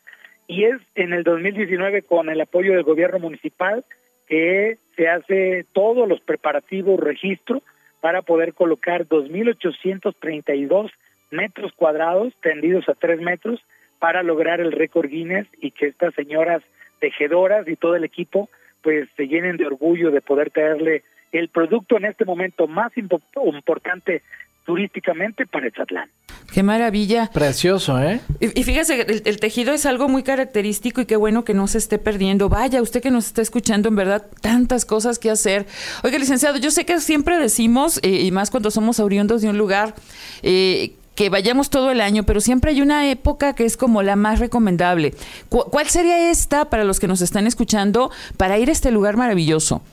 y 0.47 0.65
es 0.65 0.81
en 0.95 1.13
el 1.13 1.23
2019 1.23 2.03
con 2.03 2.29
el 2.29 2.41
apoyo 2.41 2.73
del 2.73 2.83
gobierno 2.83 3.19
municipal 3.19 3.85
que 4.27 4.77
se 4.95 5.07
hace 5.09 5.65
todos 5.73 6.07
los 6.07 6.21
preparativos, 6.21 6.99
registro 6.99 7.61
para 8.01 8.21
poder 8.23 8.53
colocar 8.53 9.07
2.832 9.07 10.91
metros 11.31 11.71
cuadrados 11.73 12.33
tendidos 12.41 12.89
a 12.89 12.93
tres 12.95 13.21
metros 13.21 13.59
para 13.99 14.23
lograr 14.23 14.59
el 14.59 14.71
récord 14.71 15.09
Guinness 15.09 15.47
y 15.61 15.71
que 15.71 15.87
estas 15.87 16.13
señoras 16.15 16.61
tejedoras 16.99 17.67
y 17.67 17.75
todo 17.75 17.95
el 17.95 18.03
equipo 18.03 18.49
pues 18.81 19.07
se 19.15 19.27
llenen 19.27 19.57
de 19.57 19.67
orgullo 19.67 20.11
de 20.11 20.21
poder 20.21 20.49
traerle 20.49 21.03
el 21.31 21.49
producto 21.49 21.97
en 21.97 22.05
este 22.05 22.25
momento 22.25 22.67
más 22.67 22.91
impo- 22.93 23.21
importante 23.45 24.21
turísticamente 24.65 25.45
para 25.45 25.67
Etzatlán. 25.67 26.09
Qué 26.53 26.63
maravilla. 26.63 27.29
Precioso, 27.31 28.01
¿eh? 28.01 28.19
Y, 28.39 28.59
y 28.59 28.63
fíjese, 28.63 29.01
el, 29.01 29.21
el 29.25 29.39
tejido 29.39 29.73
es 29.73 29.85
algo 29.85 30.09
muy 30.09 30.21
característico 30.23 31.01
y 31.01 31.05
qué 31.05 31.15
bueno 31.15 31.45
que 31.45 31.53
no 31.53 31.67
se 31.67 31.77
esté 31.77 31.97
perdiendo. 31.97 32.49
Vaya, 32.49 32.81
usted 32.81 33.01
que 33.01 33.11
nos 33.11 33.27
está 33.27 33.41
escuchando, 33.41 33.87
en 33.89 33.95
verdad, 33.95 34.25
tantas 34.41 34.85
cosas 34.85 35.17
que 35.17 35.29
hacer. 35.29 35.65
Oiga, 36.03 36.19
licenciado, 36.19 36.57
yo 36.57 36.71
sé 36.71 36.85
que 36.85 36.99
siempre 36.99 37.37
decimos, 37.37 37.99
eh, 38.03 38.09
y 38.21 38.31
más 38.31 38.51
cuando 38.51 38.69
somos 38.69 38.99
oriundos 38.99 39.41
de 39.41 39.49
un 39.49 39.57
lugar, 39.57 39.95
eh, 40.43 40.93
que 41.15 41.29
vayamos 41.29 41.69
todo 41.69 41.91
el 41.91 42.01
año, 42.01 42.23
pero 42.23 42.39
siempre 42.41 42.71
hay 42.71 42.81
una 42.81 43.09
época 43.11 43.53
que 43.53 43.65
es 43.65 43.77
como 43.77 44.01
la 44.01 44.15
más 44.15 44.39
recomendable. 44.39 45.13
Cu- 45.49 45.65
¿Cuál 45.69 45.87
sería 45.87 46.31
esta 46.31 46.69
para 46.69 46.83
los 46.83 46.99
que 46.99 47.07
nos 47.07 47.21
están 47.21 47.47
escuchando 47.47 48.11
para 48.37 48.57
ir 48.57 48.69
a 48.69 48.71
este 48.71 48.91
lugar 48.91 49.17
maravilloso? 49.17 49.83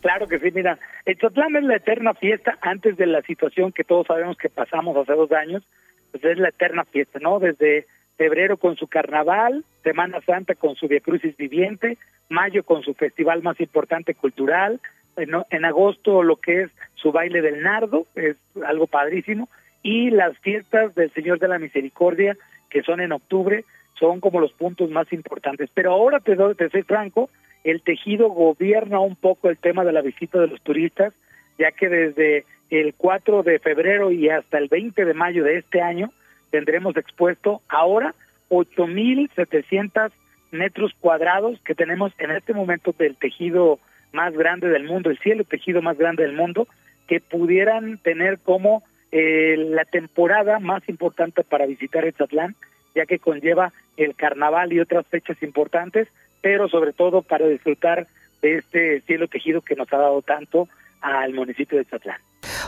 Claro 0.00 0.28
que 0.28 0.38
sí, 0.38 0.50
mira, 0.54 0.78
Etzatlán 1.06 1.56
es 1.56 1.64
la 1.64 1.76
eterna 1.76 2.14
fiesta 2.14 2.56
antes 2.60 2.96
de 2.96 3.06
la 3.06 3.22
situación 3.22 3.72
que 3.72 3.84
todos 3.84 4.06
sabemos 4.06 4.36
que 4.36 4.48
pasamos 4.48 4.96
hace 4.96 5.12
dos 5.12 5.32
años, 5.32 5.66
pues 6.12 6.24
es 6.24 6.38
la 6.38 6.50
eterna 6.50 6.84
fiesta, 6.84 7.18
¿no? 7.20 7.40
Desde 7.40 7.86
febrero 8.16 8.56
con 8.56 8.76
su 8.76 8.86
carnaval, 8.86 9.64
Semana 9.82 10.20
Santa 10.22 10.54
con 10.54 10.76
su 10.76 10.88
Via 10.88 11.00
Crucis 11.00 11.36
viviente, 11.36 11.98
mayo 12.28 12.62
con 12.64 12.82
su 12.82 12.94
festival 12.94 13.42
más 13.42 13.60
importante 13.60 14.14
cultural, 14.14 14.80
en, 15.16 15.30
en 15.50 15.64
agosto 15.64 16.22
lo 16.22 16.36
que 16.36 16.62
es 16.62 16.70
su 16.94 17.10
baile 17.10 17.42
del 17.42 17.62
nardo, 17.62 18.06
es 18.14 18.36
algo 18.64 18.86
padrísimo, 18.86 19.48
y 19.82 20.10
las 20.10 20.36
fiestas 20.38 20.94
del 20.94 21.12
Señor 21.12 21.38
de 21.38 21.48
la 21.48 21.58
Misericordia, 21.58 22.36
que 22.70 22.82
son 22.82 23.00
en 23.00 23.12
octubre, 23.12 23.64
son 23.98 24.20
como 24.20 24.40
los 24.40 24.52
puntos 24.52 24.90
más 24.90 25.12
importantes. 25.12 25.70
Pero 25.74 25.92
ahora 25.92 26.20
te, 26.20 26.34
doy, 26.34 26.54
te 26.54 26.68
soy 26.70 26.82
franco, 26.82 27.30
el 27.70 27.82
tejido 27.82 28.28
gobierna 28.28 29.00
un 29.00 29.16
poco 29.16 29.48
el 29.48 29.58
tema 29.58 29.84
de 29.84 29.92
la 29.92 30.02
visita 30.02 30.40
de 30.40 30.48
los 30.48 30.60
turistas, 30.62 31.12
ya 31.58 31.72
que 31.72 31.88
desde 31.88 32.44
el 32.70 32.94
4 32.94 33.42
de 33.42 33.58
febrero 33.58 34.10
y 34.10 34.28
hasta 34.28 34.58
el 34.58 34.68
20 34.68 35.04
de 35.04 35.14
mayo 35.14 35.44
de 35.44 35.58
este 35.58 35.80
año 35.80 36.12
tendremos 36.50 36.96
expuesto 36.96 37.62
ahora 37.68 38.14
8.700 38.50 40.10
metros 40.50 40.92
cuadrados 41.00 41.60
que 41.64 41.74
tenemos 41.74 42.12
en 42.18 42.30
este 42.30 42.54
momento 42.54 42.94
del 42.98 43.16
tejido 43.16 43.78
más 44.12 44.32
grande 44.32 44.68
del 44.68 44.84
mundo, 44.84 45.10
el 45.10 45.18
cielo 45.18 45.44
tejido 45.44 45.82
más 45.82 45.98
grande 45.98 46.22
del 46.22 46.34
mundo, 46.34 46.66
que 47.06 47.20
pudieran 47.20 47.98
tener 47.98 48.38
como 48.38 48.82
eh, 49.12 49.56
la 49.56 49.84
temporada 49.84 50.58
más 50.58 50.86
importante 50.88 51.44
para 51.44 51.66
visitar 51.66 52.04
Etzatlán, 52.04 52.54
ya 52.94 53.06
que 53.06 53.18
conlleva 53.18 53.72
el 53.96 54.14
carnaval 54.14 54.72
y 54.72 54.80
otras 54.80 55.06
fechas 55.06 55.42
importantes, 55.42 56.08
pero 56.48 56.66
sobre 56.66 56.94
todo 56.94 57.20
para 57.20 57.46
disfrutar 57.46 58.06
de 58.40 58.56
este 58.56 59.02
cielo 59.02 59.28
tejido 59.28 59.60
que 59.60 59.76
nos 59.76 59.92
ha 59.92 59.98
dado 59.98 60.22
tanto 60.22 60.66
al 61.02 61.34
municipio 61.34 61.76
de 61.76 61.82
Etzatlán. 61.82 62.16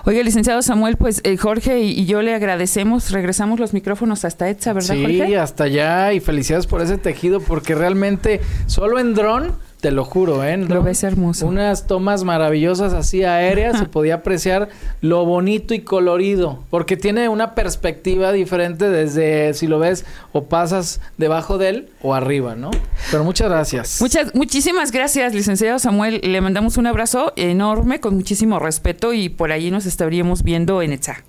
Oiga, 0.04 0.22
licenciado 0.22 0.60
Samuel, 0.60 0.98
pues 0.98 1.22
eh, 1.24 1.38
Jorge 1.38 1.80
y, 1.80 1.98
y 1.98 2.04
yo 2.04 2.20
le 2.20 2.34
agradecemos, 2.34 3.10
regresamos 3.10 3.58
los 3.58 3.72
micrófonos 3.72 4.26
hasta 4.26 4.50
Etza, 4.50 4.74
¿verdad, 4.74 4.94
sí, 4.94 5.02
Jorge? 5.02 5.38
hasta 5.38 5.64
allá 5.64 6.12
y 6.12 6.20
felicidades 6.20 6.66
por 6.66 6.82
ese 6.82 6.98
tejido 6.98 7.40
porque 7.40 7.74
realmente 7.74 8.42
solo 8.66 8.98
en 8.98 9.14
dron, 9.14 9.54
te 9.80 9.90
lo 9.90 10.04
juro, 10.04 10.44
¿eh? 10.44 10.52
En 10.52 10.68
Lo 10.68 10.82
ves 10.82 11.02
hermoso. 11.02 11.46
Unas 11.46 11.86
tomas 11.86 12.24
maravillosas 12.24 12.92
así 12.92 13.24
aéreas, 13.24 13.78
se 13.78 13.86
podía 13.86 14.16
apreciar 14.16 14.68
lo 15.00 15.24
bonito 15.24 15.74
y 15.74 15.80
colorido, 15.80 16.62
porque 16.70 16.96
tiene 16.96 17.28
una 17.28 17.54
perspectiva 17.54 18.32
diferente 18.32 18.88
desde 18.88 19.54
si 19.54 19.66
lo 19.66 19.78
ves 19.78 20.04
o 20.32 20.44
pasas 20.44 21.00
debajo 21.18 21.58
de 21.58 21.68
él 21.68 21.88
o 22.02 22.14
arriba, 22.14 22.54
¿no? 22.54 22.70
Pero 23.10 23.24
muchas 23.24 23.48
gracias. 23.48 24.00
Muchas, 24.00 24.34
muchísimas 24.34 24.92
gracias, 24.92 25.34
licenciado 25.34 25.78
Samuel. 25.78 26.20
Le 26.22 26.40
mandamos 26.40 26.76
un 26.76 26.86
abrazo 26.86 27.32
enorme, 27.36 28.00
con 28.00 28.14
muchísimo 28.14 28.58
respeto, 28.58 29.12
y 29.12 29.28
por 29.28 29.52
ahí 29.52 29.70
nos 29.70 29.86
estaríamos 29.86 30.42
viendo 30.42 30.82
en 30.82 30.92
Etza. 30.92 31.24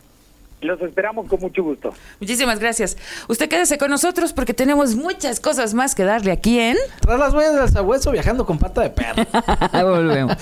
Los 0.62 0.82
esperamos 0.82 1.28
con 1.28 1.40
mucho 1.40 1.64
gusto. 1.64 1.94
Muchísimas 2.20 2.60
gracias. 2.60 2.98
Usted 3.28 3.50
quédese 3.50 3.78
con 3.78 3.90
nosotros 3.90 4.32
porque 4.32 4.54
tenemos 4.54 4.96
muchas 4.96 5.40
cosas 5.40 5.74
más 5.74 5.96
que 5.96 6.04
darle 6.04 6.32
aquí 6.32 6.60
en. 6.60 6.78
Tras 7.02 7.20
las 7.20 7.34
huellas 7.34 7.56
del 7.56 7.70
sabueso 7.70 8.12
viajando 8.12 8.46
con 8.46 8.60
pata 8.60 8.82
de 8.82 8.92
perro. 8.92 9.26
Volvemos. 9.74 10.38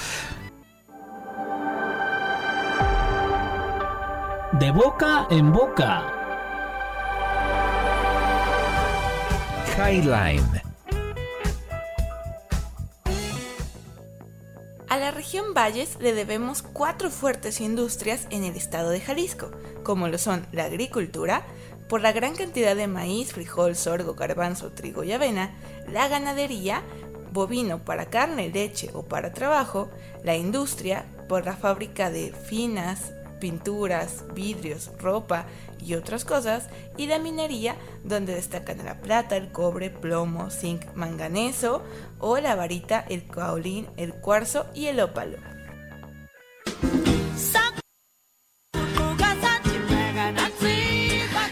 De 4.60 4.72
boca 4.72 5.28
en 5.30 5.54
boca. 5.54 6.04
Highline. 9.78 10.69
A 14.90 14.98
la 14.98 15.12
región 15.12 15.54
Valles 15.54 15.98
le 16.00 16.14
debemos 16.14 16.64
cuatro 16.64 17.12
fuertes 17.12 17.62
industrias 17.62 18.26
en 18.32 18.44
el 18.44 18.56
estado 18.56 18.90
de 18.90 19.00
Jalisco, 19.00 19.52
como 19.84 20.08
lo 20.08 20.18
son 20.18 20.48
la 20.52 20.64
agricultura, 20.64 21.46
por 21.88 22.02
la 22.02 22.12
gran 22.12 22.36
cantidad 22.36 22.76
de 22.76 22.88
maíz, 22.88 23.34
frijol, 23.34 23.76
sorgo, 23.76 24.16
garbanzo, 24.16 24.72
trigo 24.72 25.04
y 25.04 25.12
avena, 25.12 25.54
la 25.88 26.08
ganadería, 26.08 26.82
bovino 27.32 27.86
para 27.86 28.08
carne, 28.08 28.50
leche 28.50 28.90
o 28.94 29.04
para 29.04 29.32
trabajo, 29.32 29.92
la 30.24 30.36
industria, 30.36 31.06
por 31.28 31.46
la 31.46 31.56
fábrica 31.56 32.10
de 32.10 32.34
finas, 32.34 33.14
pinturas, 33.40 34.26
vidrios, 34.34 34.92
ropa 35.00 35.46
y 35.80 35.96
otras 35.96 36.26
cosas, 36.26 36.68
y 36.98 37.08
la 37.08 37.20
minería, 37.20 37.76
donde 38.04 38.36
destacan 38.36 38.84
la 38.86 39.00
plata, 39.02 39.38
el 39.38 39.52
cobre, 39.52 39.90
plomo, 39.90 40.50
zinc, 40.50 40.94
manganeso, 40.94 41.84
o 42.20 42.38
la 42.40 42.56
varita, 42.56 43.06
el 43.10 43.28
caolín, 43.28 43.88
el 43.98 44.14
cuarzo 44.14 44.66
y 44.74 44.88
el 44.88 45.00
ópalo. 45.00 45.38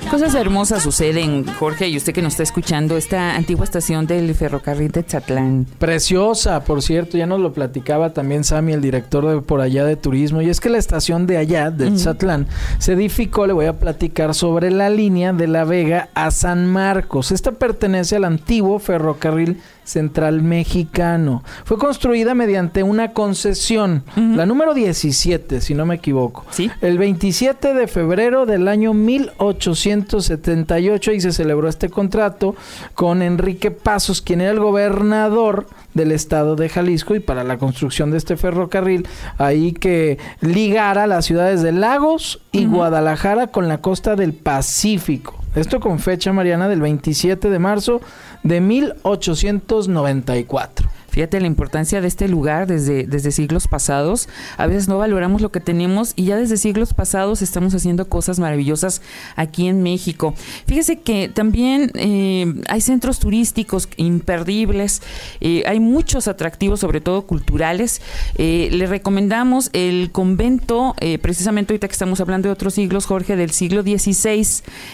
Cosas 0.07 0.35
hermosas 0.35 0.83
suceden, 0.83 1.45
Jorge, 1.45 1.89
y 1.89 1.97
usted 1.97 2.13
que 2.13 2.21
nos 2.21 2.33
está 2.33 2.43
escuchando, 2.43 2.97
esta 2.97 3.35
antigua 3.35 3.65
estación 3.65 4.07
del 4.07 4.33
ferrocarril 4.35 4.91
de 4.91 5.03
Tzatlán. 5.03 5.65
Preciosa, 5.79 6.63
por 6.63 6.81
cierto, 6.81 7.17
ya 7.17 7.25
nos 7.25 7.39
lo 7.39 7.53
platicaba 7.53 8.13
también 8.13 8.43
Sammy, 8.43 8.73
el 8.73 8.81
director 8.81 9.27
de 9.27 9.41
por 9.41 9.59
allá 9.59 9.83
de 9.85 9.95
turismo, 9.95 10.41
y 10.41 10.49
es 10.49 10.59
que 10.59 10.69
la 10.69 10.77
estación 10.77 11.27
de 11.27 11.37
allá, 11.37 11.71
de 11.71 11.91
Tzatlán, 11.91 12.47
se 12.79 12.93
edificó, 12.93 13.47
le 13.47 13.53
voy 13.53 13.65
a 13.65 13.79
platicar 13.79 14.33
sobre 14.33 14.71
la 14.71 14.89
línea 14.89 15.33
de 15.33 15.47
La 15.47 15.65
Vega 15.65 16.09
a 16.13 16.31
San 16.31 16.67
Marcos. 16.67 17.31
Esta 17.31 17.51
pertenece 17.51 18.15
al 18.15 18.23
antiguo 18.23 18.79
ferrocarril 18.79 19.59
Central 19.87 20.41
Mexicano. 20.41 21.43
Fue 21.63 21.77
construida 21.77 22.35
mediante 22.35 22.83
una 22.83 23.13
concesión, 23.13 24.03
la 24.15 24.45
número 24.45 24.73
17, 24.73 25.61
si 25.61 25.73
no 25.73 25.85
me 25.85 25.95
equivoco. 25.95 26.45
Sí. 26.49 26.69
El 26.81 26.97
27 26.97 27.73
de 27.73 27.87
febrero 27.87 28.45
del 28.45 28.67
año 28.67 28.93
1878 28.93 31.13
y 31.13 31.21
se 31.21 31.31
celebró 31.31 31.69
este 31.69 31.87
contrato 31.89 32.53
con 32.95 33.21
Enrique 33.21 33.71
Pasos, 33.71 34.21
quien 34.21 34.41
era 34.41 34.51
el 34.51 34.59
gobernador 34.59 35.67
del 35.97 36.13
estado 36.13 36.55
de 36.55 36.69
Jalisco 36.69 37.15
y 37.15 37.19
para 37.19 37.43
la 37.43 37.57
construcción 37.57 38.11
de 38.11 38.17
este 38.17 38.37
ferrocarril 38.37 39.05
ahí 39.37 39.73
que 39.73 40.17
ligara 40.39 41.07
las 41.07 41.25
ciudades 41.25 41.61
de 41.61 41.73
Lagos 41.73 42.39
y 42.53 42.65
Guadalajara 42.65 43.47
con 43.47 43.67
la 43.67 43.79
costa 43.79 44.15
del 44.15 44.31
Pacífico. 44.33 45.35
Esto 45.55 45.81
con 45.81 45.99
fecha, 45.99 46.31
Mariana, 46.31 46.69
del 46.69 46.79
27 46.81 47.49
de 47.49 47.59
marzo 47.59 47.99
de 48.43 48.61
1894. 48.61 50.96
Fíjate 51.17 51.41
la 51.41 51.47
importancia 51.47 51.99
de 51.99 52.07
este 52.07 52.27
lugar 52.27 52.67
desde, 52.67 53.07
desde 53.07 53.31
siglos 53.31 53.67
pasados. 53.67 54.29
A 54.55 54.67
veces 54.67 54.87
no 54.87 54.99
valoramos 54.99 55.41
lo 55.41 55.51
que 55.51 55.59
tenemos 55.59 56.13
y 56.15 56.25
ya 56.25 56.37
desde 56.37 56.57
siglos 56.57 56.93
pasados 56.93 57.41
estamos 57.41 57.73
haciendo 57.73 58.07
cosas 58.07 58.37
maravillosas 58.37 59.01
aquí 59.35 59.67
en 59.67 59.81
México. 59.81 60.35
Fíjese 60.67 60.99
que 60.99 61.27
también 61.27 61.89
eh, 61.95 62.61
hay 62.69 62.81
centros 62.81 63.17
turísticos 63.17 63.89
imperdibles, 63.97 65.01
eh, 65.41 65.63
hay 65.65 65.79
muchos 65.79 66.27
atractivos, 66.27 66.81
sobre 66.81 67.01
todo 67.01 67.25
culturales. 67.25 67.99
Eh, 68.35 68.69
le 68.71 68.85
recomendamos 68.85 69.71
el 69.73 70.11
convento, 70.11 70.93
precisamente 71.23 71.73
ahorita 71.73 71.87
que 71.87 71.93
estamos 71.93 72.21
hablando 72.21 72.47
de 72.47 72.53
otros 72.53 72.75
siglos, 72.75 73.07
Jorge, 73.07 73.35
del 73.35 73.49
siglo 73.49 73.81
XVI. 73.81 74.45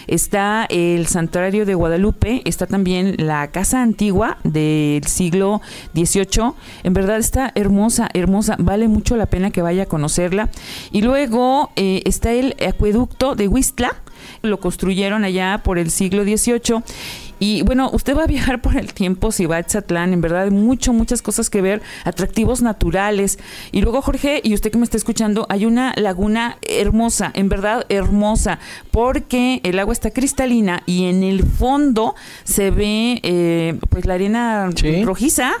Está 0.06 0.64
el 0.70 1.06
santuario 1.06 1.66
de 1.66 1.74
Guadalupe, 1.74 2.40
está 2.46 2.66
también 2.66 3.14
la 3.18 3.48
casa 3.48 3.82
antigua 3.82 4.38
del 4.42 5.04
siglo 5.04 5.60
XVIII 5.92 6.13
en 6.84 6.94
verdad 6.94 7.18
está 7.18 7.52
hermosa, 7.54 8.08
hermosa. 8.14 8.56
Vale 8.58 8.88
mucho 8.88 9.16
la 9.16 9.26
pena 9.26 9.50
que 9.50 9.62
vaya 9.62 9.84
a 9.84 9.86
conocerla. 9.86 10.48
Y 10.92 11.02
luego 11.02 11.70
eh, 11.76 12.02
está 12.04 12.32
el 12.32 12.54
acueducto 12.66 13.34
de 13.34 13.48
Huistla. 13.48 13.94
Lo 14.42 14.58
construyeron 14.60 15.24
allá 15.24 15.60
por 15.64 15.78
el 15.78 15.90
siglo 15.90 16.24
XVIII. 16.24 16.82
Y 17.40 17.62
bueno, 17.62 17.90
usted 17.92 18.16
va 18.16 18.22
a 18.22 18.26
viajar 18.26 18.62
por 18.62 18.76
el 18.76 18.94
tiempo 18.94 19.32
si 19.32 19.44
va 19.44 19.56
a 19.58 19.62
Tzatlán, 19.62 20.12
en 20.12 20.20
verdad, 20.20 20.50
mucho, 20.50 20.92
muchas 20.92 21.20
cosas 21.20 21.50
que 21.50 21.60
ver, 21.60 21.82
atractivos 22.04 22.62
naturales. 22.62 23.38
Y 23.72 23.82
luego, 23.82 24.00
Jorge, 24.02 24.40
y 24.42 24.54
usted 24.54 24.70
que 24.70 24.78
me 24.78 24.84
está 24.84 24.96
escuchando, 24.96 25.46
hay 25.50 25.66
una 25.66 25.92
laguna 25.96 26.56
hermosa, 26.62 27.32
en 27.34 27.48
verdad 27.48 27.84
hermosa, 27.88 28.60
porque 28.92 29.60
el 29.64 29.78
agua 29.78 29.92
está 29.92 30.10
cristalina 30.10 30.84
y 30.86 31.06
en 31.06 31.22
el 31.24 31.42
fondo 31.44 32.14
se 32.44 32.70
ve 32.70 33.18
eh, 33.24 33.78
pues 33.90 34.06
la 34.06 34.14
arena 34.14 34.70
Sí. 34.74 35.04
rojiza. 35.04 35.52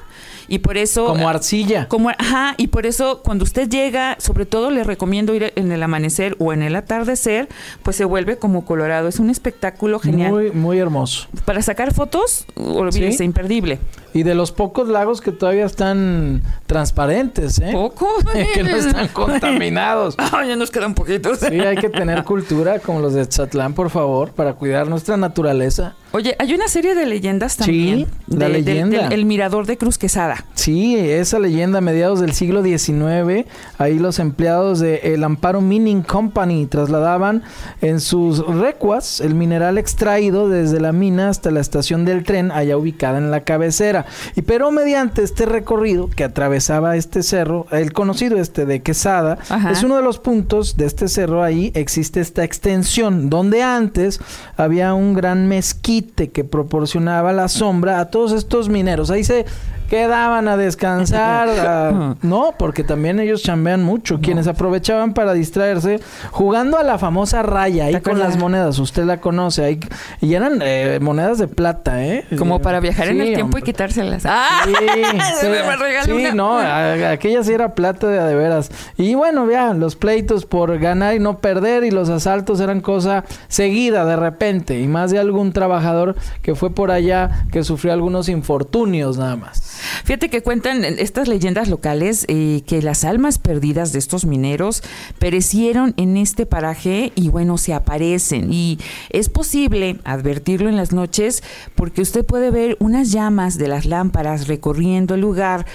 Y 0.48 0.58
por 0.58 0.76
eso. 0.76 1.06
Como 1.06 1.28
arcilla. 1.28 1.88
Como, 1.88 2.10
ajá, 2.10 2.54
y 2.56 2.68
por 2.68 2.86
eso 2.86 3.22
cuando 3.22 3.44
usted 3.44 3.68
llega, 3.68 4.16
sobre 4.20 4.46
todo 4.46 4.70
le 4.70 4.84
recomiendo 4.84 5.34
ir 5.34 5.52
en 5.56 5.72
el 5.72 5.82
amanecer 5.82 6.36
o 6.38 6.52
en 6.52 6.62
el 6.62 6.76
atardecer, 6.76 7.48
pues 7.82 7.96
se 7.96 8.04
vuelve 8.04 8.36
como 8.38 8.64
colorado. 8.64 9.08
Es 9.08 9.18
un 9.18 9.30
espectáculo 9.30 9.98
genial. 9.98 10.30
Muy, 10.32 10.50
muy 10.50 10.78
hermoso. 10.78 11.28
Para 11.44 11.62
sacar 11.62 11.94
fotos, 11.94 12.46
olvídese, 12.56 13.18
Sí. 13.18 13.24
imperdible. 13.24 13.78
Y 14.14 14.22
de 14.22 14.34
los 14.34 14.52
pocos 14.52 14.88
lagos 14.88 15.20
que 15.20 15.32
todavía 15.32 15.66
están 15.66 16.42
transparentes, 16.66 17.58
¿eh? 17.58 17.70
Poco. 17.72 18.08
que 18.54 18.62
no 18.62 18.76
están 18.76 19.08
contaminados. 19.12 20.14
Ah, 20.34 20.44
ya 20.46 20.56
nos 20.56 20.70
quedan 20.70 20.94
poquitos. 20.94 21.38
Sí, 21.38 21.60
hay 21.60 21.76
que 21.76 21.88
tener 21.88 22.24
cultura 22.24 22.78
como 22.80 23.00
los 23.00 23.12
de 23.14 23.26
Tzatlán, 23.26 23.74
por 23.74 23.90
favor, 23.90 24.30
para 24.32 24.54
cuidar 24.54 24.88
nuestra 24.88 25.16
naturaleza. 25.16 25.94
Oye, 26.12 26.34
hay 26.38 26.54
una 26.54 26.66
serie 26.68 26.94
de 26.94 27.06
leyendas 27.06 27.56
también. 27.56 28.06
Sí, 28.06 28.06
la 28.28 28.46
de- 28.48 28.52
del- 28.54 28.64
leyenda. 28.64 29.02
del- 29.04 29.12
el 29.12 29.24
mirador 29.26 29.66
de 29.66 29.76
Cruz 29.76 29.98
Quesada. 29.98 30.44
Sí, 30.54 30.96
esa 30.96 31.38
leyenda 31.38 31.78
a 31.78 31.80
mediados 31.80 32.20
del 32.20 32.32
siglo 32.32 32.62
XIX, 32.62 33.46
ahí 33.78 33.98
los 33.98 34.18
empleados 34.20 34.78
de 34.80 34.96
el 35.14 35.24
Amparo 35.24 35.60
Mining 35.60 36.02
Company 36.02 36.66
trasladaban 36.66 37.42
en 37.80 38.00
sus 38.00 38.44
recuas 38.46 39.20
el 39.20 39.34
mineral 39.34 39.76
extraído 39.78 40.48
desde 40.48 40.80
la 40.80 40.92
mina 40.92 41.28
hasta 41.28 41.50
la 41.50 41.60
estación 41.60 42.04
del 42.04 42.22
tren, 42.24 42.50
allá 42.52 42.76
ubicada 42.76 43.18
en 43.18 43.30
la 43.30 43.40
cabecera. 43.40 44.03
Y 44.36 44.42
pero 44.42 44.70
mediante 44.70 45.22
este 45.22 45.46
recorrido 45.46 46.08
que 46.08 46.24
atravesaba 46.24 46.96
este 46.96 47.22
cerro, 47.22 47.66
el 47.70 47.92
conocido 47.92 48.38
este 48.38 48.66
de 48.66 48.82
Quesada, 48.82 49.38
Ajá. 49.48 49.70
es 49.70 49.82
uno 49.82 49.96
de 49.96 50.02
los 50.02 50.18
puntos 50.18 50.76
de 50.76 50.86
este 50.86 51.08
cerro 51.08 51.42
ahí 51.42 51.72
existe 51.74 52.20
esta 52.20 52.44
extensión 52.44 53.30
donde 53.30 53.62
antes 53.62 54.20
había 54.56 54.94
un 54.94 55.14
gran 55.14 55.48
mezquite 55.48 56.30
que 56.30 56.44
proporcionaba 56.44 57.32
la 57.32 57.48
sombra 57.48 58.00
a 58.00 58.06
todos 58.06 58.32
estos 58.32 58.68
mineros. 58.68 59.10
Ahí 59.10 59.24
se 59.24 59.46
quedaban 59.88 60.48
a 60.48 60.56
descansar, 60.56 61.48
a- 61.66 62.16
no, 62.22 62.54
porque 62.58 62.82
también 62.82 63.20
ellos 63.20 63.42
chambean 63.42 63.82
mucho, 63.82 64.20
quienes 64.20 64.46
aprovechaban 64.48 65.14
para 65.14 65.32
distraerse 65.34 66.00
jugando 66.30 66.78
a 66.78 66.82
la 66.82 66.98
famosa 66.98 67.42
raya 67.42 67.84
ahí 67.86 67.92
¿Te 67.94 68.02
con 68.02 68.18
las 68.18 68.36
monedas, 68.36 68.78
usted 68.78 69.04
la 69.04 69.20
conoce, 69.20 69.64
ahí 69.64 69.80
y 70.20 70.34
eran 70.34 70.58
eh, 70.62 70.98
monedas 71.00 71.38
de 71.38 71.46
plata, 71.48 72.04
¿eh? 72.04 72.24
Como 72.36 72.60
para 72.60 72.80
viajar 72.80 73.08
en 73.08 73.20
el 73.20 73.26
tiempo 73.28 73.44
hombre. 73.56 73.60
y 73.60 73.62
quitárselas. 73.64 74.24
¡Ah! 74.26 74.62
Sí, 74.64 74.72
sí, 75.40 75.46
me 75.46 76.02
sí, 76.04 76.12
una. 76.12 76.34
no, 76.34 76.58
a- 76.58 77.10
aquella 77.12 77.44
sí 77.44 77.52
era 77.52 77.74
plata 77.74 78.08
de 78.08 78.24
de 78.24 78.34
veras. 78.34 78.70
Y 78.96 79.14
bueno, 79.14 79.50
ya, 79.50 79.74
los 79.74 79.96
pleitos 79.96 80.46
por 80.46 80.78
ganar 80.78 81.14
y 81.14 81.18
no 81.18 81.38
perder 81.40 81.84
y 81.84 81.90
los 81.90 82.08
asaltos 82.08 82.58
eran 82.60 82.80
cosa 82.80 83.24
seguida 83.48 84.04
de 84.06 84.16
repente. 84.16 84.80
Y 84.80 84.86
más 84.86 85.10
de 85.10 85.18
algún 85.18 85.52
trabajador 85.52 86.14
que 86.40 86.54
fue 86.54 86.70
por 86.70 86.90
allá 86.90 87.44
que 87.52 87.64
sufrió 87.64 87.92
algunos 87.92 88.28
infortunios 88.30 89.18
nada 89.18 89.36
más. 89.36 89.73
Fíjate 90.04 90.28
que 90.28 90.42
cuentan 90.42 90.84
estas 90.84 91.28
leyendas 91.28 91.68
locales 91.68 92.24
eh, 92.28 92.62
que 92.66 92.82
las 92.82 93.04
almas 93.04 93.38
perdidas 93.38 93.92
de 93.92 93.98
estos 93.98 94.24
mineros 94.26 94.82
perecieron 95.18 95.94
en 95.96 96.16
este 96.16 96.46
paraje 96.46 97.12
y 97.14 97.28
bueno, 97.28 97.58
se 97.58 97.74
aparecen. 97.74 98.52
Y 98.52 98.78
es 99.10 99.28
posible 99.28 99.98
advertirlo 100.04 100.68
en 100.68 100.76
las 100.76 100.92
noches 100.92 101.42
porque 101.74 102.02
usted 102.02 102.24
puede 102.24 102.50
ver 102.50 102.76
unas 102.80 103.12
llamas 103.12 103.58
de 103.58 103.68
las 103.68 103.86
lámparas 103.86 104.48
recorriendo 104.48 105.14
el 105.14 105.20
lugar 105.20 105.66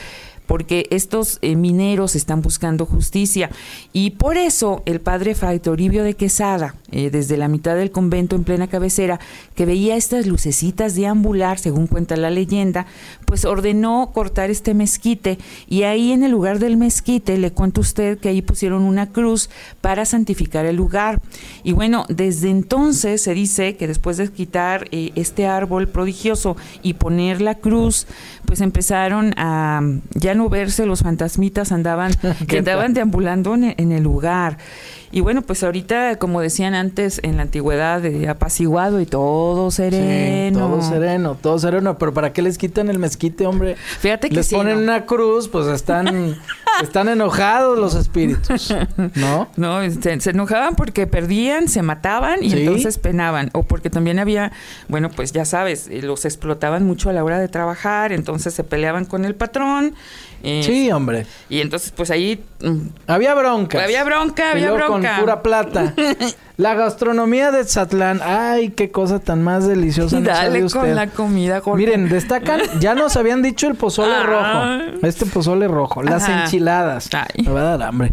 porque 0.50 0.88
estos 0.90 1.38
eh, 1.44 1.56
mineros 1.56 2.16
están 2.16 2.42
buscando 2.42 2.88
justicia. 2.88 3.52
Y 3.94 4.12
por 4.12 4.36
eso 4.36 4.82
el 4.88 5.00
padre 5.00 5.36
Fray 5.36 5.60
Toribio 5.60 6.04
de 6.04 6.16
Quesada, 6.16 6.74
eh, 6.92 7.10
desde 7.10 7.38
la 7.38 7.48
mitad 7.48 7.76
del 7.76 7.92
convento 7.92 8.36
en 8.36 8.44
plena 8.44 8.68
cabecera, 8.68 9.20
que 9.56 9.66
veía 9.66 9.96
estas 9.96 10.26
lucecitas 10.26 10.96
deambular, 10.96 11.60
según 11.60 11.88
cuenta 11.88 12.16
la 12.18 12.30
leyenda, 12.30 12.86
pues 13.26 13.46
ordenó 13.46 14.12
cortar 14.14 14.50
este 14.50 14.74
mezquite. 14.74 15.38
Y 15.68 15.84
ahí 15.84 16.12
en 16.12 16.24
el 16.24 16.32
lugar 16.32 16.60
del 16.60 16.78
mezquite, 16.78 17.38
le 17.38 17.52
cuento 17.52 17.82
a 17.82 17.84
usted 17.84 18.18
que 18.18 18.30
ahí 18.30 18.42
pusieron 18.42 18.84
una 18.84 19.12
cruz 19.12 19.50
para 19.82 20.06
santificar 20.06 20.66
el 20.66 20.76
lugar. 20.76 21.22
Y 21.64 21.74
bueno, 21.74 22.06
desde 22.10 22.50
entonces 22.50 23.22
se 23.22 23.34
dice 23.34 23.76
que 23.76 23.88
después 23.88 24.18
de 24.18 24.30
quitar 24.30 24.88
eh, 24.92 25.12
este 25.16 25.48
árbol 25.48 25.88
prodigioso 25.88 26.56
y 26.82 26.94
poner 26.94 27.42
la 27.42 27.56
cruz, 27.56 28.08
pues 28.46 28.62
empezaron 28.62 29.34
a 29.38 29.82
ya 30.16 30.34
no 30.34 30.50
verse 30.50 30.86
los 30.86 31.02
fantasmitas 31.02 31.72
andaban 31.72 32.14
que 32.40 32.46
¿Qué 32.48 32.58
andaban 32.60 32.94
deambulando 32.94 33.54
en, 33.54 33.76
en 33.78 33.92
el 33.92 34.04
lugar. 34.04 34.58
Y 35.12 35.22
bueno, 35.22 35.42
pues 35.42 35.64
ahorita, 35.64 36.18
como 36.18 36.40
decían 36.40 36.76
antes, 36.80 37.20
en 37.24 37.38
la 37.38 37.44
antigüedad, 37.44 38.02
de 38.02 38.28
apaciguado 38.30 39.00
y 39.02 39.06
todo 39.06 39.70
sereno. 39.72 40.60
Sí, 40.60 40.64
todo 40.80 40.82
sereno, 40.82 41.38
todo 41.42 41.60
sereno. 41.60 41.98
Pero 41.98 42.14
¿para 42.14 42.34
qué 42.34 42.42
les 42.42 42.58
quitan 42.58 42.90
el 42.90 42.98
mezquite, 43.00 43.46
hombre? 43.46 43.76
Fíjate 44.00 44.30
que 44.30 44.36
Les 44.38 44.48
sí, 44.48 44.56
ponen 44.56 44.78
¿no? 44.78 44.84
una 44.84 45.06
cruz, 45.06 45.48
pues 45.48 45.68
están, 45.68 46.36
están 46.82 47.10
enojados 47.10 47.78
los 47.78 47.96
espíritus, 47.96 48.74
¿no? 49.16 49.48
No, 49.58 49.82
se, 49.92 50.20
se 50.22 50.30
enojaban 50.32 50.76
porque 50.76 51.06
perdían, 51.08 51.68
se 51.68 51.82
mataban 51.82 52.44
y 52.44 52.50
Sí. 52.52 52.60
entonces 52.62 52.98
penaban. 52.98 53.50
O 53.54 53.64
porque 53.64 53.90
también 53.90 54.20
había, 54.20 54.52
bueno, 54.88 55.10
pues 55.10 55.32
ya 55.32 55.46
sabes, 55.46 55.88
eh, 55.90 56.02
los 56.02 56.26
explotaban 56.26 56.86
mucho 56.86 57.10
a 57.10 57.14
la 57.14 57.24
hora 57.24 57.40
de 57.40 57.48
trabajar, 57.48 58.12
entonces 58.12 58.54
se 58.54 58.64
peleaban 58.64 59.06
con 59.06 59.26
el 59.26 59.36
patrón. 59.36 59.94
eh, 60.44 60.62
Sí, 60.64 60.92
hombre. 60.92 61.26
Y 61.50 61.60
entonces, 61.62 61.92
pues 61.96 62.10
ahí 62.12 62.44
mm, 62.62 62.78
Había 63.08 63.36
bronca. 63.36 63.84
Había 63.84 64.04
bronca, 64.04 64.52
había 64.52 64.72
bronca. 64.72 65.16
Con 65.16 65.22
pura 65.22 65.42
plata. 65.44 65.94
La 66.60 66.74
gastronomía 66.74 67.52
de 67.52 67.64
Zatlán. 67.64 68.20
Ay, 68.22 68.72
qué 68.72 68.92
cosa 68.92 69.20
tan 69.20 69.42
más 69.42 69.66
deliciosa. 69.66 70.20
Dale 70.20 70.62
usted. 70.66 70.82
con 70.82 70.94
la 70.94 71.08
comida, 71.08 71.62
Jorge. 71.62 71.78
Miren, 71.86 72.10
destacan, 72.10 72.60
ya 72.82 72.96
nos 72.96 73.16
habían 73.16 73.42
dicho 73.42 73.68
el 73.68 73.76
pozole 73.76 74.14
Ah. 74.18 74.24
rojo. 74.92 75.00
Este 75.08 75.26
pozole 75.26 75.70
rojo. 75.70 76.04
Las 76.04 76.24
Ajá. 76.24 76.44
enchiladas. 76.44 77.10
Ay. 77.14 77.46
Me 77.46 77.52
va 77.54 77.62
a 77.62 77.78
dar 77.78 77.84
hambre. 77.84 78.12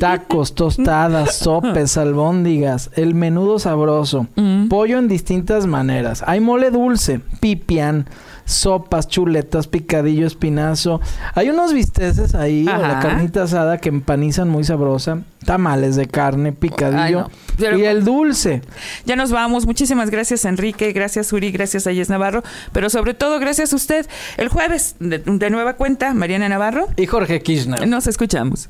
Tacos, 0.00 0.54
tostadas, 0.54 1.34
sopes, 1.38 1.98
albóndigas, 1.98 2.90
el 2.94 3.14
menudo 3.14 3.58
sabroso, 3.58 4.26
Mm. 4.36 4.68
pollo 4.68 4.98
en 4.98 5.06
distintas 5.08 5.66
maneras. 5.66 6.24
Hay 6.26 6.40
mole 6.40 6.70
dulce, 6.70 7.20
pipián, 7.40 8.06
sopas, 8.48 9.06
chuletas, 9.08 9.68
picadillo, 9.68 10.26
espinazo. 10.26 11.00
Hay 11.34 11.50
unos 11.50 11.74
bisteces 11.74 12.34
ahí, 12.34 12.66
o 12.66 12.76
la 12.78 12.98
carnita 13.00 13.42
asada 13.42 13.78
que 13.78 13.90
empanizan 13.90 14.48
muy 14.48 14.64
sabrosa. 14.64 15.20
Tamales 15.44 15.96
de 15.96 16.06
carne, 16.06 16.52
picadillo. 16.52 17.00
Ay, 17.00 17.12
no. 17.12 17.30
Pero- 17.58 17.78
Y 17.78 17.84
el 17.84 18.04
dulce. 18.04 18.62
Ya 19.04 19.16
nos 19.16 19.30
vamos. 19.30 19.66
Muchísimas 19.66 20.10
gracias, 20.10 20.44
Enrique. 20.44 20.92
Gracias, 20.92 21.32
Uri. 21.32 21.52
Gracias, 21.52 21.86
Ayes 21.86 22.08
Navarro. 22.08 22.42
Pero 22.72 22.88
sobre 22.90 23.14
todo, 23.14 23.38
gracias 23.38 23.72
a 23.72 23.76
usted. 23.76 24.06
El 24.36 24.48
jueves, 24.48 24.96
de, 24.98 25.18
de 25.18 25.50
nueva 25.50 25.74
cuenta, 25.74 26.14
Mariana 26.14 26.48
Navarro. 26.48 26.88
Y 26.96 27.06
Jorge 27.06 27.40
Kirchner. 27.42 27.86
Nos 27.86 28.06
escuchamos. 28.06 28.68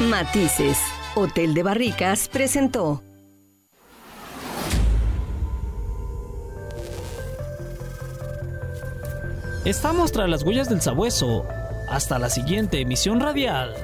Matices. 0.00 0.78
Hotel 1.14 1.54
de 1.54 1.62
Barricas 1.62 2.28
presentó. 2.28 3.02
Estamos 9.66 10.12
tras 10.12 10.28
las 10.28 10.44
huellas 10.44 10.68
del 10.68 10.80
sabueso. 10.80 11.44
Hasta 11.88 12.20
la 12.20 12.30
siguiente 12.30 12.80
emisión 12.80 13.18
radial. 13.18 13.74